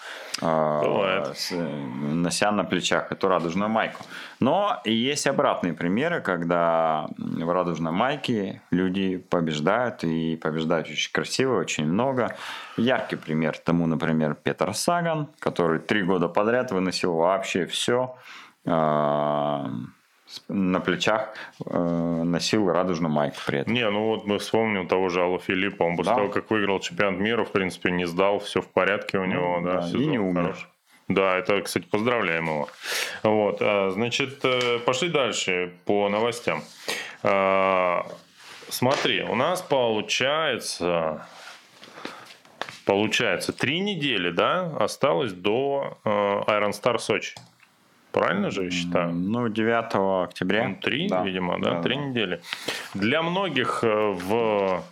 [0.41, 1.37] Бывает.
[1.37, 4.03] с, нося на плечах эту радужную майку.
[4.39, 11.85] Но есть обратные примеры, когда в радужной майке люди побеждают, и побеждают очень красиво, очень
[11.85, 12.35] много.
[12.75, 18.15] Яркий пример тому, например, Петр Саган, который три года подряд выносил вообще все
[20.47, 21.33] на плечах
[21.65, 23.73] э, носил радужную майку при этом.
[23.73, 25.83] Не, ну вот мы вспомним того же Алла Филиппа.
[25.83, 26.17] Он после да.
[26.17, 29.65] того, как выиграл чемпионат мира, в принципе, не сдал, все в порядке у него, ну,
[29.67, 30.41] да, да и не умер.
[30.41, 30.67] Хороший.
[31.07, 32.69] Да, это, кстати, поздравляем его.
[33.23, 36.63] Вот, а, значит, э, пошли дальше по новостям.
[37.23, 38.05] А,
[38.69, 41.25] смотри, у нас получается,
[42.85, 47.35] получается, три недели, да, осталось до э, Iron Star Сочи.
[48.11, 49.13] Правильно же я считаю?
[49.13, 50.69] Ну, 9 октября.
[50.69, 51.23] Ну, три, да.
[51.23, 52.01] видимо, да, три да.
[52.01, 52.41] недели.
[52.93, 54.83] Для многих э, в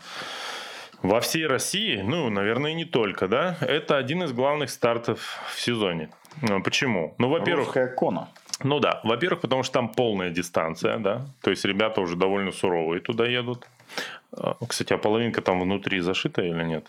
[1.02, 6.10] во всей России, ну, наверное, не только, да, это один из главных стартов в сезоне.
[6.42, 7.16] Э, почему?
[7.18, 7.68] Ну, во-первых...
[7.68, 8.30] Русская кона.
[8.62, 13.00] Ну да, во-первых, потому что там полная дистанция, да, то есть ребята уже довольно суровые
[13.00, 13.66] туда едут.
[14.34, 16.86] Э, кстати, а половинка там внутри зашита или нет?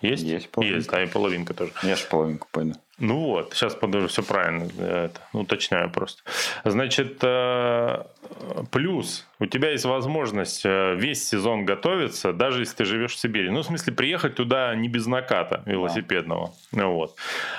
[0.00, 0.24] Есть?
[0.24, 0.76] Есть половинка.
[0.76, 1.72] Есть, да, и половинка тоже.
[1.84, 2.74] Я же половинку пойду.
[2.98, 6.22] Ну вот, сейчас подожди, все правильно, это, уточняю просто.
[6.64, 8.04] Значит, э,
[8.70, 13.50] плюс у тебя есть возможность э, весь сезон готовиться, даже если ты живешь в Сибири.
[13.50, 16.52] Ну, в смысле, приехать туда не без наката велосипедного.
[16.70, 16.86] Да.
[16.86, 17.16] Вот.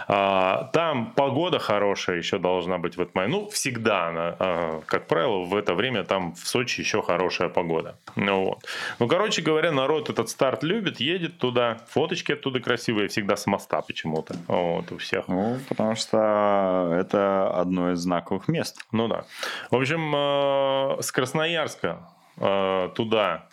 [0.08, 3.34] А, там погода хорошая еще должна быть в этот момент.
[3.34, 7.98] Ну, всегда она, а, как правило, в это время там в Сочи еще хорошая погода.
[8.16, 8.60] Ну, вот.
[9.00, 11.80] ну, короче говоря, народ этот старт любит, едет туда.
[11.90, 14.36] Фоточки оттуда красивые, всегда с моста почему-то.
[14.48, 15.23] Вот, у всех.
[15.28, 18.82] Ну, потому что это одно из знаковых мест.
[18.92, 19.26] Ну да.
[19.72, 22.00] В общем, э, с Красноярска
[22.38, 23.46] э, туда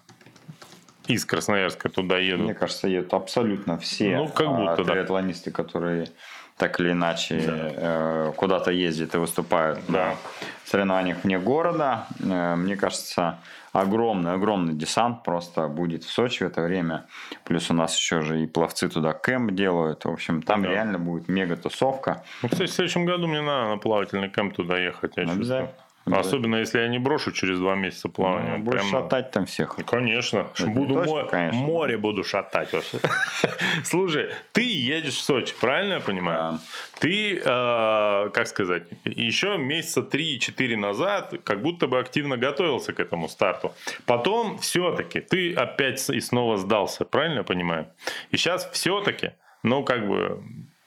[1.06, 2.44] из Красноярска туда едут.
[2.44, 5.56] Мне кажется, едут абсолютно все ну, как будто, триатлонисты, да.
[5.56, 6.08] которые
[6.60, 7.72] так или иначе да.
[7.74, 9.92] Э, куда-то ездят и выступают да.
[9.92, 10.16] на
[10.66, 12.06] соревнованиях вне города.
[12.20, 13.38] Мне кажется,
[13.72, 17.06] огромный, огромный десант просто будет в Сочи в это время.
[17.44, 20.04] Плюс у нас еще же и пловцы туда кэмп делают.
[20.04, 20.68] В общем, там да.
[20.68, 22.22] реально будет мега тусовка.
[22.42, 25.16] Ну, кстати, в следующем году мне надо на плавательный кэмп туда ехать.
[25.16, 25.72] Я Обязательно.
[26.06, 28.56] Особенно если я не брошу через два месяца плавания.
[28.56, 28.90] Ну, будешь прям...
[28.90, 29.76] шатать там всех.
[29.86, 30.48] Конечно.
[30.54, 31.24] Это буду точно, мо...
[31.24, 31.60] конечно.
[31.60, 32.70] Море буду шатать.
[33.84, 36.38] Слушай, ты едешь в Сочи, правильно я понимаю?
[36.38, 36.60] Да.
[37.00, 43.28] Ты, э, как сказать, еще месяца 3-4 назад как будто бы активно готовился к этому
[43.28, 43.72] старту.
[44.06, 47.86] Потом все-таки ты опять и снова сдался, правильно я понимаю?
[48.30, 49.32] И сейчас все-таки,
[49.62, 50.42] ну как бы...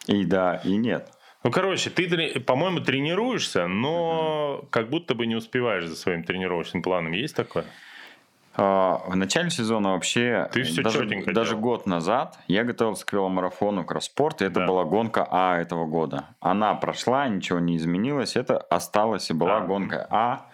[0.08, 1.12] И да, и нет.
[1.43, 4.67] Ну, короче, ты, по-моему, тренируешься, но mm-hmm.
[4.69, 7.12] как будто бы не успеваешь за своим тренировочным планом.
[7.12, 7.65] Есть такое?
[8.56, 13.84] А, в начале сезона вообще, Ты все даже, даже год назад, я готовился к веломарафону
[13.84, 14.67] Кросспорт, и это да.
[14.67, 16.25] была гонка А этого года.
[16.39, 19.62] Она прошла, ничего не изменилось, это осталась и была а.
[19.62, 20.45] гонка А,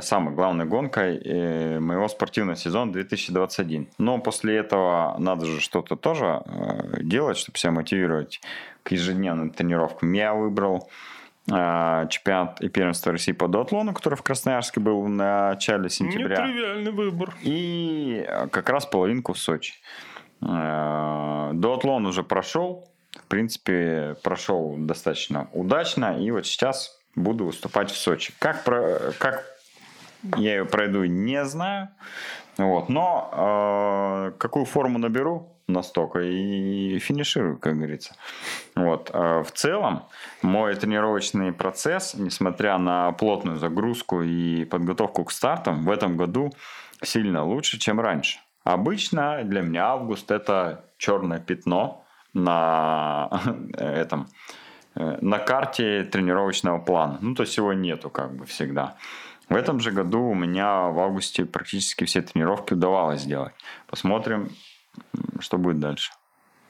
[0.00, 3.88] самой главной гонкой э, моего спортивного сезона 2021.
[3.98, 8.40] Но после этого надо же что-то тоже э, делать, чтобы себя мотивировать
[8.82, 10.12] к ежедневным тренировкам.
[10.14, 10.88] Я выбрал
[11.52, 16.46] э, чемпионат и первенство России по дуатлону, который в Красноярске был в начале сентября.
[16.46, 17.34] Нетривиальный выбор.
[17.42, 19.74] И как раз половинку в Сочи.
[20.40, 22.88] Э, дуатлон уже прошел.
[23.12, 26.18] В принципе, прошел достаточно удачно.
[26.18, 28.32] И вот сейчас буду выступать в Сочи.
[28.38, 29.55] Как, про, как
[30.36, 31.88] я ее пройду, не знаю.
[32.58, 32.88] Вот.
[32.88, 38.14] Но э, какую форму наберу, настолько и финиширую, как говорится.
[38.74, 39.10] Вот.
[39.12, 40.04] А в целом,
[40.42, 46.52] мой тренировочный процесс, несмотря на плотную загрузку и подготовку к стартам, в этом году
[47.02, 48.38] сильно лучше, чем раньше.
[48.64, 53.30] Обычно для меня август это черное пятно на
[53.76, 54.28] этом
[54.94, 57.18] на карте тренировочного плана.
[57.20, 58.96] Ну, то есть его нету как бы всегда.
[59.48, 63.54] В этом же году у меня в августе практически все тренировки удавалось сделать.
[63.86, 64.50] Посмотрим,
[65.40, 66.12] что будет дальше.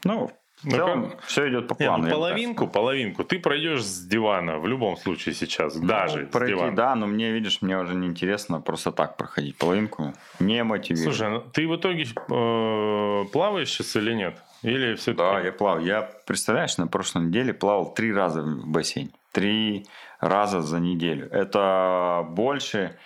[0.04, 0.30] Ну,
[0.62, 2.04] в целом, ну, все идет по плану.
[2.04, 6.54] Нет, ну, половинку, половинку ты пройдешь с дивана в любом случае сейчас, ну, даже пройти,
[6.54, 6.76] с дивана.
[6.76, 10.14] Да, но мне, видишь, мне уже не интересно просто так проходить половинку.
[10.40, 11.16] Не мотивирует.
[11.16, 14.42] Слушай, ну, ты в итоге э, плаваешь сейчас или нет?
[14.62, 15.84] Или все Да, я плаваю.
[15.84, 19.12] Я, представляешь, на прошлой неделе плавал три раза в бассейн.
[19.36, 19.86] Три
[20.18, 21.28] раза за неделю.
[21.30, 22.96] Это больше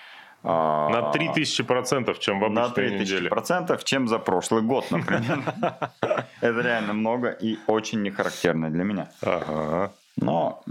[0.44, 3.28] а, на 3000 процентов, чем в обычной На 3000 неделе.
[3.28, 5.42] процентов, чем за прошлый год, например.
[6.40, 9.10] Это реально много и очень не характерно для меня.
[9.22, 9.92] Ага.
[10.16, 10.62] Но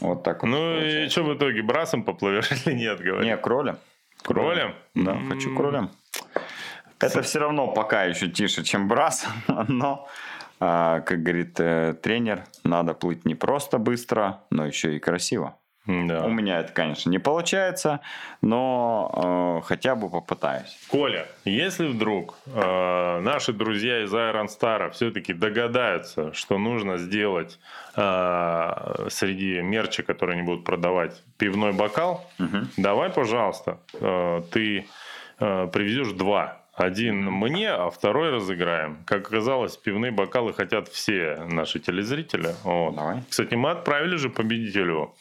[0.00, 0.48] вот так вот.
[0.48, 3.26] Ну и что в итоге, брасом поплывешь или нет, говоришь?
[3.26, 3.76] Не, кролем.
[4.22, 4.74] Кролем?
[4.94, 5.90] Да, хочу кролем.
[7.00, 9.26] Это все равно пока еще тише, чем брас,
[9.68, 10.08] но,
[10.62, 15.56] как говорит э, тренер, надо плыть не просто быстро, но еще и красиво.
[15.86, 16.24] Да.
[16.24, 17.98] У меня это, конечно, не получается,
[18.40, 20.78] но э, хотя бы попытаюсь.
[20.88, 27.58] Коля, если вдруг э, наши друзья из Star все-таки догадаются, что нужно сделать
[27.96, 32.58] э, среди мерча, который они будут продавать, пивной бокал, Угу.
[32.76, 34.86] давай, пожалуйста, э, ты
[35.40, 36.61] э, привезешь два.
[36.74, 39.04] Один мне, а второй разыграем.
[39.04, 42.54] Как оказалось, пивные бокалы хотят все наши телезрители.
[42.64, 42.94] Вот.
[42.96, 43.22] Давай.
[43.28, 45.14] Кстати, мы отправили же победителю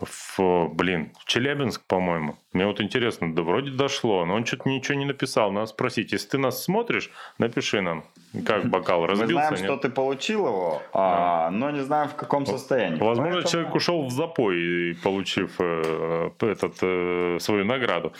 [0.00, 2.36] в, блин, в Челябинск, по-моему.
[2.52, 5.52] Мне вот интересно, да вроде дошло, но он что-то ничего не написал.
[5.52, 8.04] Надо спросить, если ты нас смотришь, напиши нам,
[8.46, 9.32] как бокал Мы разбился.
[9.32, 9.64] знаем, нет?
[9.64, 12.98] что ты получил его, а, но не знаем, в каком состоянии.
[12.98, 18.12] Возможно, Поэтому- человек ушел в запой, получив э, этот, э, свою награду.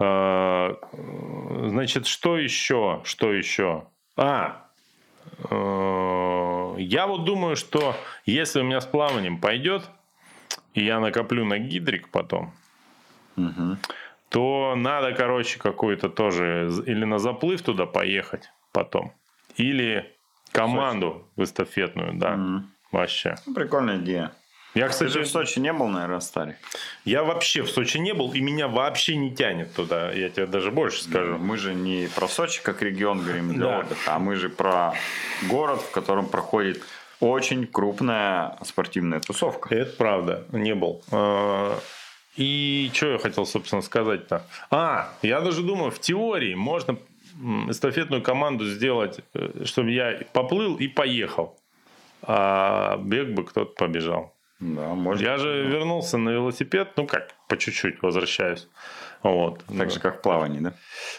[0.00, 0.74] Э,
[1.68, 3.00] значит, что еще?
[3.04, 3.84] Что еще?
[4.16, 4.64] А,
[5.50, 7.94] э, я вот думаю, что
[8.24, 9.82] если у меня с плаванием пойдет,
[10.76, 12.52] и я накоплю на гидрик потом,
[13.36, 13.78] Мгм.
[14.28, 19.12] то надо, короче, какой-то тоже или на заплыв туда поехать потом,
[19.56, 20.14] или
[20.52, 22.70] команду в эстафетную, да, Мгм.
[22.92, 23.34] вообще.
[23.46, 24.32] Ну, Прикольная идея.
[24.74, 26.56] Я, Ты кстати, же в Сочи не был, наверное, старый.
[27.06, 30.12] Я вообще в Сочи не был, и меня вообще не тянет туда.
[30.12, 31.38] Я тебе даже больше скажу.
[31.38, 33.78] Мы же не про Сочи как регион говорим для Да.
[33.78, 34.92] отдыха, а мы же про
[35.48, 36.82] город, в котором проходит
[37.20, 39.74] очень крупная спортивная тусовка.
[39.74, 41.02] Это правда, не был.
[41.10, 41.78] А,
[42.36, 44.44] И что я хотел, собственно, сказать-то?
[44.70, 46.98] А, я даже думаю, в теории можно
[47.68, 51.58] эстафетную команду сделать, э, чтобы я поплыл и поехал.
[52.22, 54.34] А бег бы кто-то побежал.
[54.58, 55.22] Да, может.
[55.22, 58.68] Я же вернулся на велосипед, ну как, по чуть-чуть возвращаюсь.
[59.26, 59.64] Вот.
[59.76, 60.72] Так же, как в плавании, да?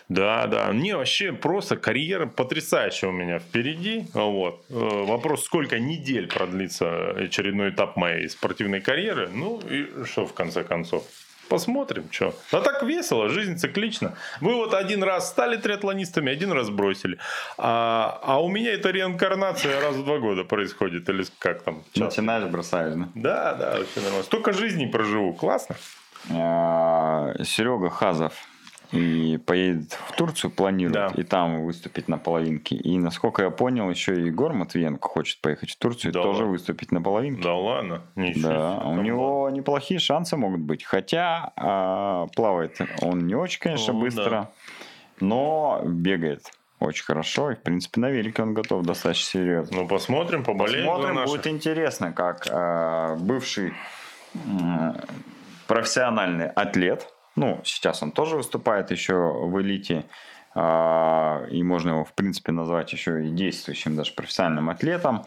[0.08, 0.72] Да, да.
[0.74, 4.08] Не, вообще просто карьера потрясающая у меня впереди.
[4.13, 4.65] Вот.
[4.70, 9.30] Э, Вопрос, сколько недель продлится очередной этап моей спортивной карьеры.
[9.34, 11.04] Ну и что в конце концов.
[11.50, 12.34] Посмотрим, что.
[12.52, 14.17] А так весело, жизнь циклична.
[14.41, 17.17] Вы вот один раз стали триатлонистами, один раз бросили.
[17.58, 21.08] А, а у меня это реинкарнация раз в два года происходит.
[21.10, 21.84] Или как там?
[21.93, 22.22] часто.
[22.22, 23.10] Начинаешь, бросаешь, да?
[23.15, 24.24] Да, да, вообще нормально.
[24.24, 25.34] Столько жизней проживу.
[25.34, 25.76] Классно.
[26.28, 28.34] Серега Хазов
[28.94, 31.22] и поедет в Турцию, планирует, Да.
[31.22, 32.76] и там выступить на половинке.
[32.76, 36.40] И, насколько я понял, еще и Егор Матвиенко хочет поехать в Турцию Да и тоже
[36.40, 36.52] ладно?
[36.52, 37.44] выступить на половинке.
[37.44, 38.02] Да ладно.
[38.16, 40.86] Ничего Да, у него неплохие шансы могут быть.
[40.86, 44.52] Хотя а, плавает он не очень, конечно, Ну, быстро,
[45.20, 47.52] но бегает очень хорошо.
[47.52, 49.82] И, в принципе, на велике он готов достаточно серьезно.
[49.82, 53.74] Ну, посмотрим, поболеем Посмотрим, будет интересно, как а, бывший
[55.67, 60.06] профессиональный атлет, ну, сейчас он тоже выступает еще в элите,
[60.56, 65.23] а, и можно его, в принципе, назвать еще и действующим даже профессиональным атлетом,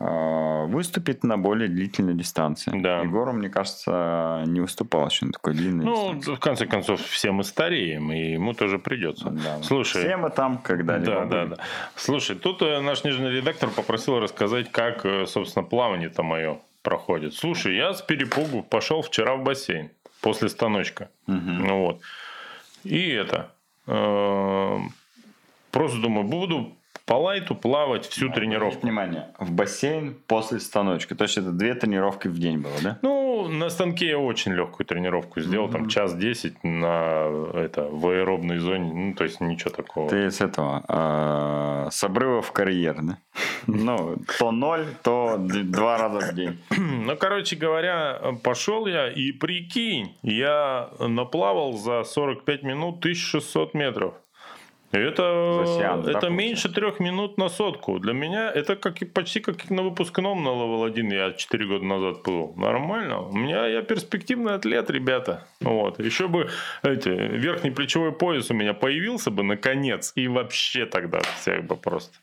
[0.00, 2.72] а, выступит на более длительной дистанции.
[2.82, 2.98] Да.
[3.02, 6.34] Егору, мне кажется, не выступал еще на такой длинной Ну, дистанции.
[6.34, 9.30] в конце концов, все мы стареем, и ему тоже придется.
[9.30, 9.62] Да.
[9.62, 11.54] Слушай, Все мы там когда-либо да, да, были.
[11.54, 11.62] да.
[11.94, 17.34] Слушай, тут э, наш нижний редактор попросил рассказать, как, э, собственно, плавание-то мое проходит.
[17.34, 21.08] Слушай, я с перепугу пошел вчера в бассейн после станочка.
[21.26, 21.66] Мгм.
[21.66, 22.00] Ну вот.
[22.84, 23.52] И это.
[23.88, 24.78] э,
[25.72, 28.80] Просто думаю, буду по лайту плавать всю тренировку.
[28.82, 31.14] Внимание, в бассейн после станочка.
[31.14, 32.98] То есть это две тренировки в день было, да?
[33.02, 38.58] Ну, на станке я очень легкую тренировку сделал, там час 10 на это, в аэробной
[38.58, 40.08] зоне, ну, то есть ничего такого.
[40.08, 43.18] Ты с этого, а, с обрыва в карьер, да?
[43.66, 46.58] Ну, то ноль, то два раза в день.
[46.76, 54.14] Ну, короче говоря, пошел я, и прикинь, я наплавал за 45 минут 1600 метров.
[54.98, 56.30] Это, сеанс, да, это получается?
[56.30, 57.98] меньше трех минут на сотку.
[57.98, 62.22] Для меня это как, почти как на выпускном на Level 1 я 4 года назад
[62.22, 62.54] был.
[62.56, 63.20] Нормально.
[63.20, 65.46] У меня я перспективный атлет, ребята.
[65.60, 65.98] Вот.
[65.98, 66.48] Еще бы
[66.82, 70.12] эти, верхний плечевой пояс у меня появился бы наконец.
[70.14, 72.16] И вообще тогда всех бы просто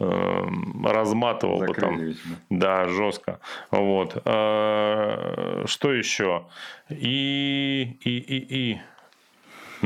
[0.00, 1.94] эм, разматывал бы там.
[1.94, 2.18] Закрыли ведь,
[2.50, 2.84] да.
[2.84, 3.40] Да, жестко.
[3.70, 4.20] Вот.
[4.24, 6.46] А, Что еще?
[6.88, 8.80] И, и, и, и.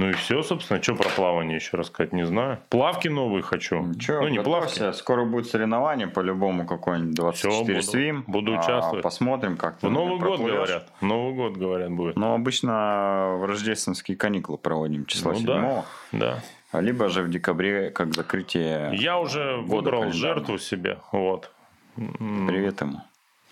[0.01, 0.83] Ну и все, собственно.
[0.83, 2.59] Что про плавание еще рассказать, не знаю.
[2.71, 3.83] Плавки новые хочу.
[3.83, 4.93] Ничего, ну, не плавки.
[4.93, 8.25] Скоро будет соревнование, по-любому какой-нибудь 24 Всё, буду- свим.
[8.27, 9.03] буду А, участвовать.
[9.03, 10.55] Посмотрим, как В Новый год, проплывешь.
[10.55, 10.89] говорят.
[11.01, 12.17] В Новый год, говорят, будет.
[12.17, 16.41] Ну, обычно в рождественские каникулы проводим числа Ну 7 да, да.
[16.73, 18.93] а либо же в декабре, как закрытие.
[18.97, 20.97] Я уже выбрал жертву себе.
[21.13, 21.51] Вот.
[21.95, 23.03] Привет ему.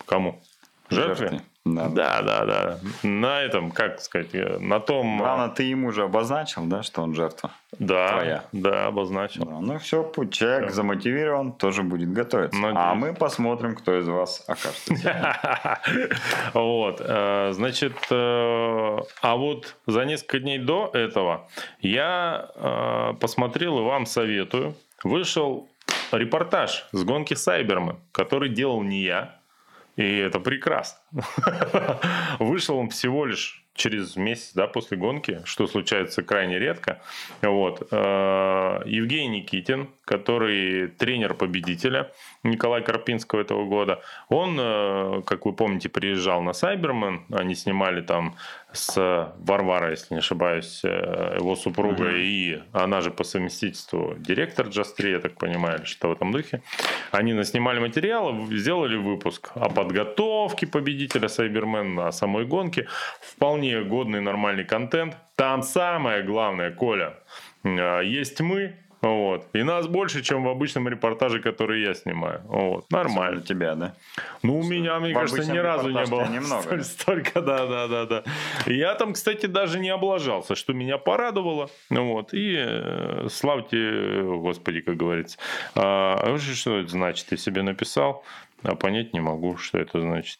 [0.07, 0.41] Кому?
[0.89, 1.15] Жертве?
[1.27, 1.41] Жертве.
[1.65, 1.89] Да.
[1.89, 2.79] Да, да, да.
[3.03, 5.17] На этом, как сказать, э, на том...
[5.17, 7.51] Главное, ты ему уже обозначил, да, что он жертва?
[7.77, 8.43] Да, твоя.
[8.51, 9.45] да, обозначил.
[9.45, 10.75] Да, ну все, путь человек Всё.
[10.75, 12.57] замотивирован, тоже будет готовиться.
[12.57, 12.77] Надеюсь.
[12.79, 15.79] А мы посмотрим, кто из вас окажется.
[16.53, 21.47] Вот, э, значит, э, а вот за несколько дней до этого
[21.81, 24.75] я э, посмотрел и вам советую.
[25.03, 25.69] Вышел
[26.11, 29.38] репортаж с гонки Сайберман, который делал не я,
[29.99, 30.99] и это прекрасно.
[32.39, 37.01] Вышел он всего лишь через месяц да, после гонки, что случается крайне редко.
[37.41, 37.87] Вот.
[37.91, 42.11] Э, Евгений Никитин, который тренер победителя
[42.43, 48.35] Николая Карпинского этого года, он, э, как вы помните, приезжал на Сайбермен, они снимали там
[48.71, 52.15] с Варварой, если не ошибаюсь, э, его супруга, Мгм.
[52.17, 56.61] и она же по совместительству директор Джастри, я так понимаю, или что в этом духе.
[57.11, 62.87] Они наснимали материалы, сделали выпуск о подготовке победителя Сайбермен, о самой гонке.
[63.21, 65.17] Вполне годный нормальный контент.
[65.35, 67.15] Там самое главное, Коля,
[67.63, 69.47] э, есть мы, вот.
[69.53, 72.41] И нас больше, чем в обычном репортаже, который я снимаю.
[72.45, 72.91] Вот.
[72.91, 73.37] Нормально.
[73.37, 73.95] Для тебя, да?
[74.43, 76.83] Ну, у меня, мне В кажется, ни разу не было немного, столь- да?
[76.83, 78.23] столько, да, да, да, да.
[78.65, 81.69] Я там, кстати, даже не облажался, что меня порадовало.
[81.89, 85.37] Вот, и э, славьте, господи, как говорится.
[85.75, 87.27] А, а что это значит?
[87.31, 88.23] Я себе написал,
[88.63, 90.39] а понять не могу, что это значит.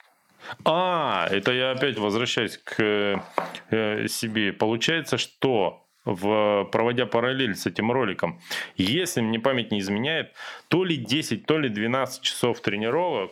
[0.65, 3.23] А, это я опять возвращаюсь к
[3.71, 4.53] э, себе.
[4.53, 8.39] Получается, что в, проводя параллель с этим роликом,
[8.75, 10.33] если мне память не изменяет,
[10.67, 13.31] то ли 10, то ли 12 часов тренировок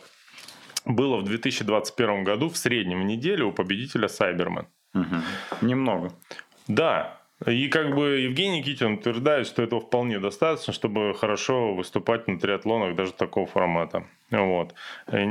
[0.84, 4.68] было в 2021 году в среднем в неделю у победителя Сайберман.
[4.94, 5.22] Мгм.
[5.60, 6.12] Немного.
[6.66, 12.38] Да, и как бы Евгений Никитин утверждает, что этого вполне достаточно, чтобы хорошо выступать на
[12.38, 14.04] триатлонах даже такого формата.
[14.30, 14.74] Вот.
[15.06, 15.22] Э,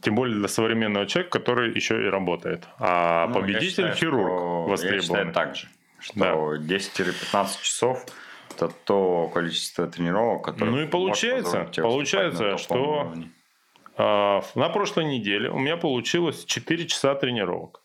[0.00, 2.64] Тем более для современного человека, который еще и работает.
[2.78, 5.68] А Ну, победитель считаю, хирург что- Я считаю так же,
[6.00, 8.06] что 10-15 часов
[8.54, 13.12] это то количество тренировок, которое Ну и получается- получается, что-
[13.98, 17.80] А, На прошлой неделе у меня получилось 4 часа тренировок.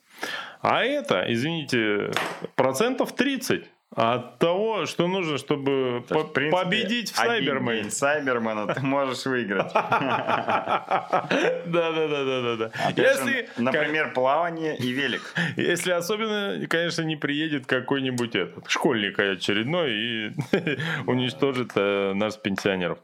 [0.62, 2.12] А это, извините,
[2.56, 7.89] процентов 30 от того, что нужно, чтобы по- победить в Сайбермене.
[7.92, 9.72] Сайбермена ты можешь выиграть.
[9.74, 11.28] Да,
[11.68, 15.34] да, да, да, да, Если, например, плавание и велик.
[15.58, 20.32] если особенно, конечно, не приедет какой-нибудь этот школьник очередной и
[21.06, 23.00] уничтожит э, нас пенсионеров.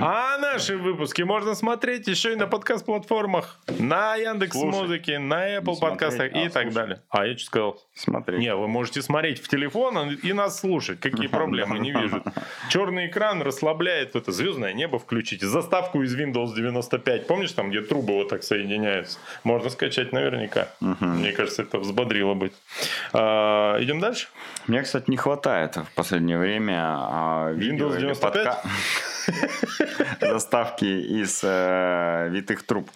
[0.00, 4.56] А наши выпуски можно смотреть еще и на подкаст-платформах, на Яндекс.
[4.56, 7.00] Музыке, на Apple смотреть, подкастах и а так далее.
[7.10, 7.82] А я что сказал?
[7.94, 8.38] Смотри.
[8.38, 11.00] Не, вы можете смотреть в телефон и нас слушать.
[11.00, 12.22] Какие проблемы, не вижу.
[12.68, 15.42] Черный экран расслабляет это звездное небо включить.
[15.42, 17.26] Заставку из Windows 95.
[17.26, 19.18] Помнишь там, где трубы вот так соединяются?
[19.44, 20.68] Можно скачать наверняка.
[20.80, 22.52] Мне кажется, это взбодрило бы.
[23.12, 24.28] А, идем дальше?
[24.66, 28.46] Мне, кстати, не хватает в последнее время а, видео Windows или 95?
[28.46, 28.62] подка-
[30.20, 32.90] заставки из э, витых труб.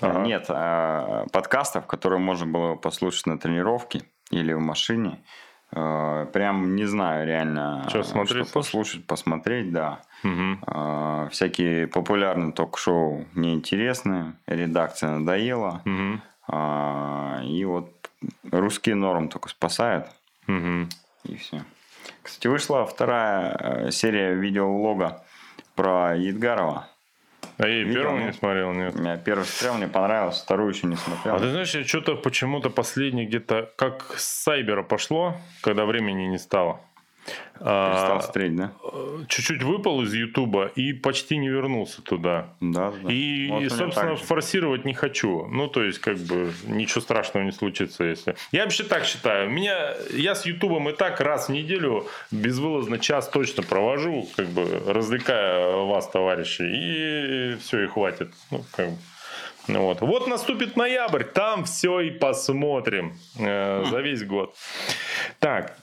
[0.00, 0.20] Ага.
[0.20, 5.18] Нет, а, подкастов, которые можно было послушать на тренировке или в машине.
[5.72, 10.00] Э, Прям не знаю реально, Чё, э, смотреть, что послушать, посмотреть, да.
[10.66, 15.82] А, Всякие популярные ток-шоу неинтересные, редакция надоела.
[16.48, 18.10] А, И вот
[18.50, 20.06] русский норм только спасает.
[20.46, 20.88] Мгм.
[21.24, 21.62] И все.
[22.22, 25.22] Кстати, вышла вторая серия видеовлога
[25.76, 26.88] про Едгарова.
[27.60, 28.26] А я и Видел, первого ну?
[28.26, 28.94] не смотрел, нет.
[28.98, 31.34] Я первый смотрел, мне понравилось, вторую еще не смотрел.
[31.34, 36.38] А ты знаешь, я что-то почему-то последний где-то, как с Сайбера пошло, когда времени не
[36.38, 36.80] стало.
[37.62, 38.72] А, Перестал смотреть, да?
[38.82, 42.54] э, чуть-чуть выпал из Ютуба и почти не вернулся туда.
[42.60, 43.12] Да, да.
[43.12, 45.46] И, Вот у меня собственно, форсировать не хочу.
[45.46, 48.34] Ну, то есть, как бы, ничего страшного не случится, если...
[48.50, 49.50] Я вообще так считаю.
[49.50, 54.82] Меня, я с Ютубом и так раз в неделю безвылазно час точно провожу, как бы,
[54.86, 58.32] развлекая вас, товарищи, и все, и хватит.
[58.50, 58.96] Ну, как бы.
[59.68, 60.00] Ну Вот.
[60.00, 64.56] вот наступит ноябрь, там все и посмотрим э, за весь год.
[65.38, 65.76] Так,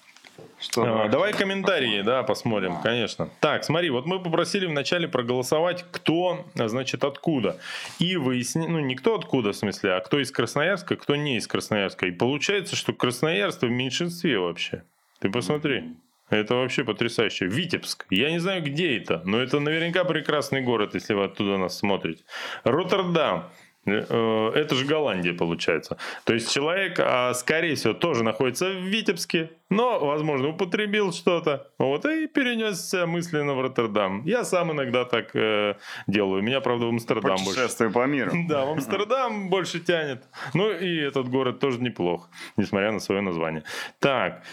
[0.59, 1.07] Что а?
[1.07, 3.29] Давай комментарии, да, посмотрим, конечно.
[3.39, 7.57] Так, смотри, вот мы попросили вначале проголосовать, кто, значит, откуда.
[7.99, 11.47] И выяснили, ну, не кто откуда, в смысле, а кто из Красноярска, кто не из
[11.47, 12.07] Красноярска.
[12.07, 14.83] И получается, что Красноярск в меньшинстве вообще.
[15.19, 15.95] Ты посмотри.
[16.29, 17.45] Это вообще потрясающе.
[17.45, 18.05] Витебск.
[18.09, 22.23] Я не знаю, где это, но это наверняка прекрасный город, если вы оттуда нас смотрите.
[22.63, 23.49] Роттердам.
[23.87, 25.97] Э, это же Голландия получается.
[26.25, 32.05] То есть человек, а, скорее всего, тоже находится в Витебске, но, возможно, употребил что-то, вот,
[32.05, 34.23] и перенесся мысленно в Роттердам.
[34.25, 35.75] Я сам иногда так э,
[36.07, 36.43] делаю.
[36.43, 37.89] Меня, правда, в Амстердам больше.
[37.89, 38.31] по миру.
[38.47, 40.23] Да, в Амстердам больше тянет.
[40.53, 43.63] Ну, и этот город тоже неплох, несмотря на свое название.
[43.99, 44.43] Так,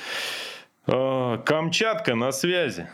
[0.87, 2.89] э, Камчатка на связи.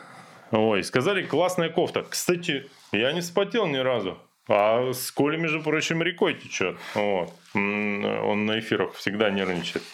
[0.53, 2.05] Ой, сказали, классная кофта.
[2.09, 4.19] Кстати, я не вспотел ни разу.
[4.53, 6.77] А с Колей, между прочим, рекой течет.
[6.95, 7.33] Вот.
[7.55, 9.85] Он на эфирах всегда нервничает.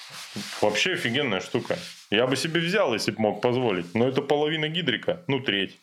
[0.63, 1.77] Вообще офигенная штука.
[2.11, 3.95] Я бы себе взял, если бы мог позволить.
[3.95, 5.23] Но это половина гидрика.
[5.27, 5.79] Ну, треть.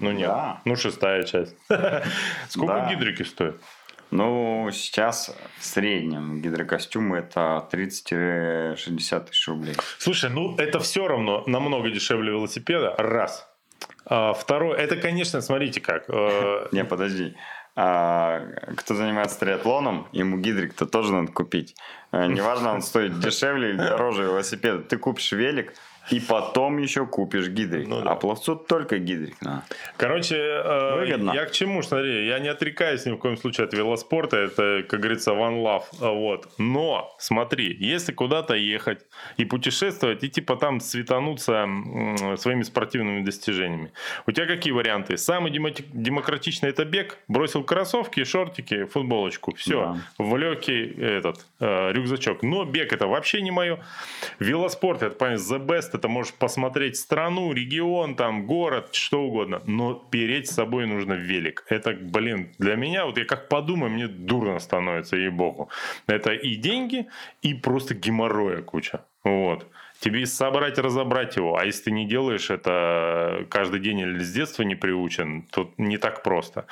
[0.00, 0.28] Ну, нет.
[0.28, 0.60] Да.
[0.64, 1.54] Ну, шестая часть.
[2.48, 2.90] Сколько да.
[2.90, 3.60] гидрики стоит?
[4.10, 9.76] Ну, сейчас в среднем гидрокостюмы это 30-60 тысяч рублей.
[9.98, 12.96] Слушай, ну это все равно намного дешевле велосипеда.
[12.98, 13.46] Раз.
[14.06, 16.06] А, второе, это, конечно, смотрите как.
[16.08, 17.36] Э, Не, подожди.
[17.76, 18.40] А,
[18.76, 21.76] кто занимается триатлоном, ему гидрик-то тоже надо купить.
[22.10, 24.80] А, неважно, он стоит дешевле или дороже велосипеда.
[24.82, 25.74] Ты купишь велик,
[26.10, 27.88] и потом еще купишь гидрик.
[27.88, 28.10] Ну, да.
[28.10, 29.62] А пловцу только гидрик надо.
[29.96, 34.36] Короче, э, я к чему, смотри, я не отрекаюсь ни в коем случае от велоспорта,
[34.36, 35.84] это, как говорится, one love.
[36.00, 36.48] Вот.
[36.58, 39.06] Но, смотри, если куда-то ехать
[39.36, 41.66] и путешествовать, и типа там светануться
[42.36, 43.92] своими спортивными достижениями,
[44.26, 45.16] у тебя какие варианты?
[45.16, 50.24] Самый демократичный это бег, бросил кроссовки, шортики, футболочку, все, да.
[50.24, 52.42] в легкий этот э, рюкзачок.
[52.42, 53.78] Но бег это вообще не мое.
[54.38, 59.62] Велоспорт, это, понятно, the best, это можешь посмотреть страну, регион, там, город, что угодно.
[59.66, 61.64] Но переть с собой нужно велик.
[61.68, 65.68] Это, блин, для меня, вот я как подумаю, мне дурно становится, ей-богу.
[66.06, 67.06] Это и деньги,
[67.42, 69.04] и просто геморроя куча.
[69.24, 69.66] Вот
[70.00, 71.56] тебе собрать, разобрать его.
[71.56, 75.98] А если ты не делаешь это каждый день или с детства не приучен, то не
[75.98, 76.66] так просто.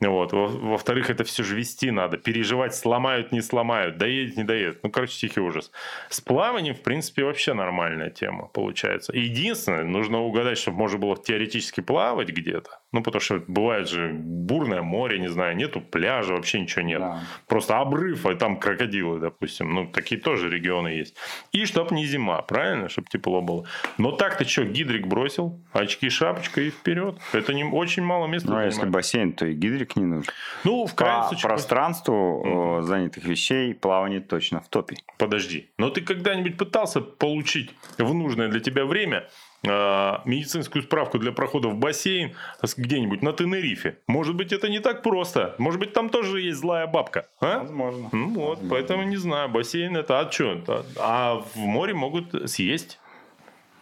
[0.00, 0.32] Вот.
[0.32, 2.18] Во-вторых, это все же вести надо.
[2.18, 4.82] Переживать, сломают, не сломают, доедет, не доедет.
[4.82, 5.70] Ну, короче, тихий ужас.
[6.10, 9.12] С плаванием, в принципе, вообще нормальная тема получается.
[9.16, 12.80] Единственное, нужно угадать, чтобы можно было теоретически плавать где-то.
[12.94, 17.00] Ну, потому что бывает же бурное море, не знаю, нету пляжа, вообще ничего нет.
[17.00, 17.20] Да.
[17.48, 19.74] Просто обрыв, а там крокодилы, допустим.
[19.74, 21.16] Ну, такие тоже регионы есть.
[21.50, 22.88] И чтоб не зима, правильно?
[22.88, 23.64] Чтобы тепло было.
[23.98, 27.18] Но так-то что, гидрик бросил, очки, шапочка и вперед.
[27.32, 28.50] Это не очень мало места.
[28.50, 30.30] Ну, а если бассейн, то и гидрик не нужен.
[30.62, 31.48] Ну, в крайнем По случае...
[31.48, 32.82] пространству mm-hmm.
[32.82, 34.98] занятых вещей плавание точно в топе.
[35.18, 35.68] Подожди.
[35.78, 39.28] Но ты когда-нибудь пытался получить в нужное для тебя время
[39.64, 42.34] медицинскую справку для прохода в бассейн
[42.76, 43.98] где-нибудь на Тенерифе.
[44.06, 45.54] Может быть, это не так просто.
[45.58, 47.26] Может быть, там тоже есть злая бабка.
[47.40, 47.60] А?
[47.60, 48.08] Возможно.
[48.12, 48.68] Ну вот, Возможно.
[48.70, 49.48] поэтому не знаю.
[49.48, 50.84] Бассейн это а что?
[50.98, 52.98] А в море могут съесть.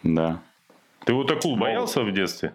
[0.02, 0.40] Да.
[1.04, 2.54] Ты вот акул боялся в детстве?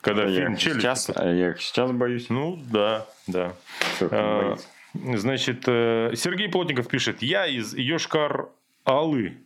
[0.00, 0.80] Когда я фильм «Челюсть»?
[0.80, 2.28] Сейчас, я сейчас боюсь.
[2.28, 3.52] Ну, да, да.
[4.00, 4.56] А,
[4.94, 7.22] значит, э, Сергей Плотников пишет.
[7.22, 9.36] Я из Йошкар-Алы.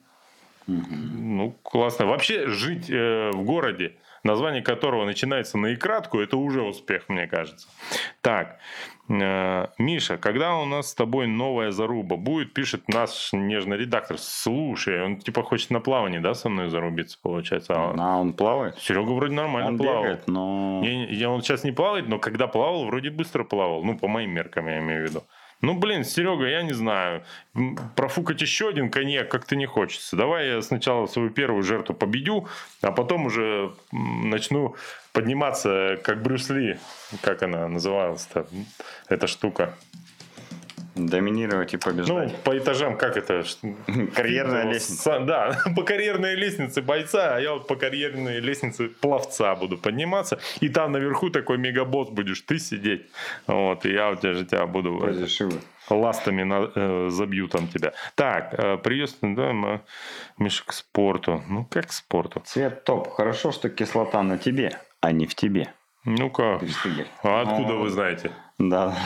[0.66, 2.06] Ну, классно.
[2.06, 3.94] Вообще жить э, в городе,
[4.24, 7.68] название которого начинается на икратку, это уже успех, мне кажется.
[8.20, 8.58] Так,
[9.08, 14.18] э, Миша, когда у нас с тобой новая заруба будет, пишет наш нежный редактор.
[14.18, 17.74] Слушай, он типа хочет на плавание, да, со мной зарубиться, получается?
[17.74, 18.76] А, а он плавает?
[18.78, 20.02] Серега вроде нормально он плавал.
[20.02, 20.80] Бегает, но...
[20.82, 23.84] Не, не, он сейчас не плавает, но когда плавал, вроде быстро плавал.
[23.84, 25.22] Ну, по моим меркам, я имею в виду.
[25.62, 27.24] Ну, блин, Серега, я не знаю.
[27.96, 30.16] Профукать еще один коньяк как-то не хочется.
[30.16, 32.46] Давай я сначала свою первую жертву победю,
[32.82, 34.76] а потом уже начну
[35.12, 36.78] подниматься, как Брюс Ли.
[37.22, 38.46] Как она называлась-то,
[39.08, 39.76] эта штука?
[40.96, 42.32] Доминировать и побеждать.
[42.32, 43.44] Ну, по этажам, как это?
[44.14, 45.20] Карьерная лестница.
[45.20, 50.40] Да, по карьерной лестнице бойца, а я вот по карьерной лестнице пловца буду подниматься.
[50.60, 53.06] И там наверху такой мегабосс будешь ты сидеть.
[53.46, 54.98] Вот, и я у тебя же тебя буду...
[54.98, 55.52] Разрешила.
[55.90, 57.92] Ластами на, э, забью там тебя.
[58.14, 59.82] Так, э, приветствую, да,
[60.38, 61.44] Миша, к спорту.
[61.46, 62.42] Ну, как к спорту?
[62.44, 63.12] Цвет топ.
[63.12, 65.72] Хорошо, что кислота на тебе, а не в тебе.
[66.06, 66.62] Ну как?
[67.22, 68.30] А откуда вы знаете?
[68.58, 68.96] Да.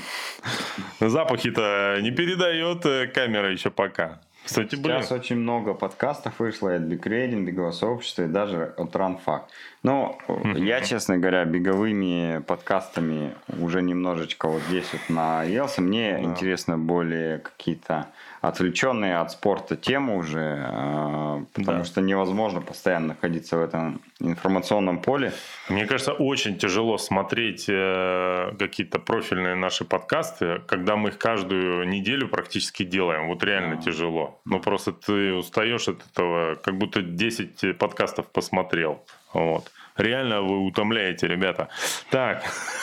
[1.00, 4.20] Запахи-то не передает э, камера еще пока.
[4.46, 4.98] Кстати, блин.
[4.98, 9.48] Сейчас очень много подкастов вышло и от Бигрейдинг, бегового сообщества и даже от Ранфак.
[9.82, 10.18] Но
[10.54, 15.82] я, честно говоря, беговыми подкастами уже немножечко вот здесь вот наелся.
[15.82, 16.20] Мне да.
[16.20, 18.06] интересно более какие-то
[18.48, 21.84] отвлеченные от спорта темы уже, а, потому да.
[21.84, 25.32] что невозможно постоянно находиться в этом информационном поле.
[25.68, 32.28] Мне кажется, очень тяжело смотреть э, какие-то профильные наши подкасты, когда мы их каждую неделю
[32.28, 33.28] практически делаем.
[33.28, 33.82] Вот реально да.
[33.82, 34.40] тяжело.
[34.44, 39.04] Ну просто ты устаешь от этого, как будто 10 подкастов посмотрел.
[39.32, 39.70] Вот.
[39.96, 41.68] Реально вы утомляете, ребята.
[42.10, 42.42] Так.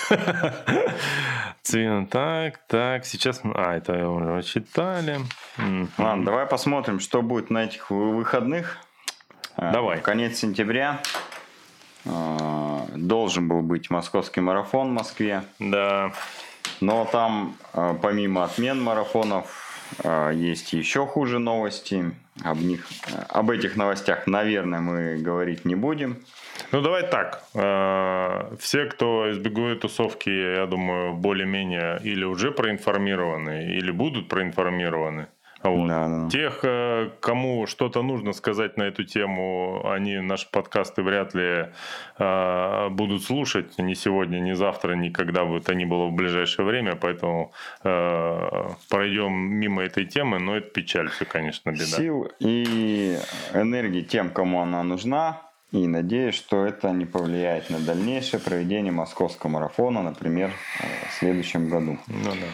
[1.62, 3.06] Цвет, так, так.
[3.06, 3.41] Сейчас...
[3.44, 5.20] А, это уже читали.
[5.98, 8.78] Ладно, давай посмотрим, что будет на этих выходных.
[9.58, 10.02] Э, давай.
[10.02, 11.02] Конец сентября.
[12.06, 15.44] Э, должен был быть московский марафон в Москве.
[15.60, 16.14] Да.
[16.82, 19.62] Но там, э, помимо отмен марафонов,
[20.34, 22.14] есть еще хуже новости.
[22.44, 22.88] Об, них,
[23.30, 26.18] об этих новостях, наверное, мы говорить не будем.
[26.72, 27.44] Ну, давай так.
[27.54, 35.28] Э, все, кто избегают тусовки, я думаю, более-менее или уже проинформированы, или будут проинформированы.
[35.64, 35.88] Вот.
[35.88, 36.30] Да, да.
[36.30, 41.70] Тех, э, кому что-то нужно сказать на эту тему, они наши подкасты вряд ли
[42.18, 46.66] э, будут слушать ни сегодня, ни завтра, ни когда бы то ни было в ближайшее
[46.66, 47.53] время, поэтому
[47.84, 51.86] э, пройдем мимо этой темы, но это печаль все, конечно, беда.
[51.86, 53.18] Сил и
[53.53, 55.41] энергии тем, кому она нужна,
[55.72, 60.51] и надеюсь, что это не повлияет на дальнейшее проведение московского марафона, например,
[61.09, 61.97] в следующем году.
[62.07, 62.47] Ну, да.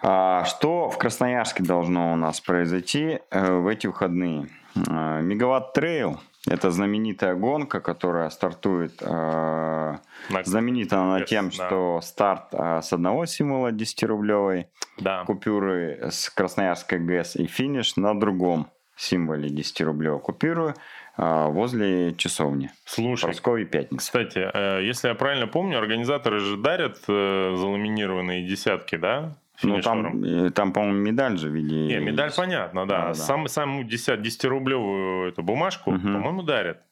[0.00, 4.48] А, что в Красноярске должно у нас произойти э, в эти выходные?
[4.88, 9.96] А, Мегаватт Trail– это знаменитая гонка, которая стартует, э,
[10.44, 11.66] знаменита она тем, да.
[11.66, 14.66] что старт э, с одного символа 10-рублевой
[14.98, 15.24] да.
[15.24, 20.74] купюры с Красноярской ГЭС и финиш на другом символе 10-рублевой купюры
[21.16, 22.70] возле часовни.
[22.84, 24.04] Слушай, Прасковьи пятницы.
[24.04, 24.38] Кстати,
[24.84, 29.36] если я правильно помню, организаторы же дарят заламинированные десятки, да?
[29.62, 31.74] Ну, там, э, там, по-моему, медаль же в виде...
[31.74, 32.98] Не, медаль понятно, да.
[32.98, 33.14] да, да.
[33.14, 36.00] Сам, саму 10, 10-рублевую эту бумажку, угу.
[36.00, 36.82] по-моему, дарят.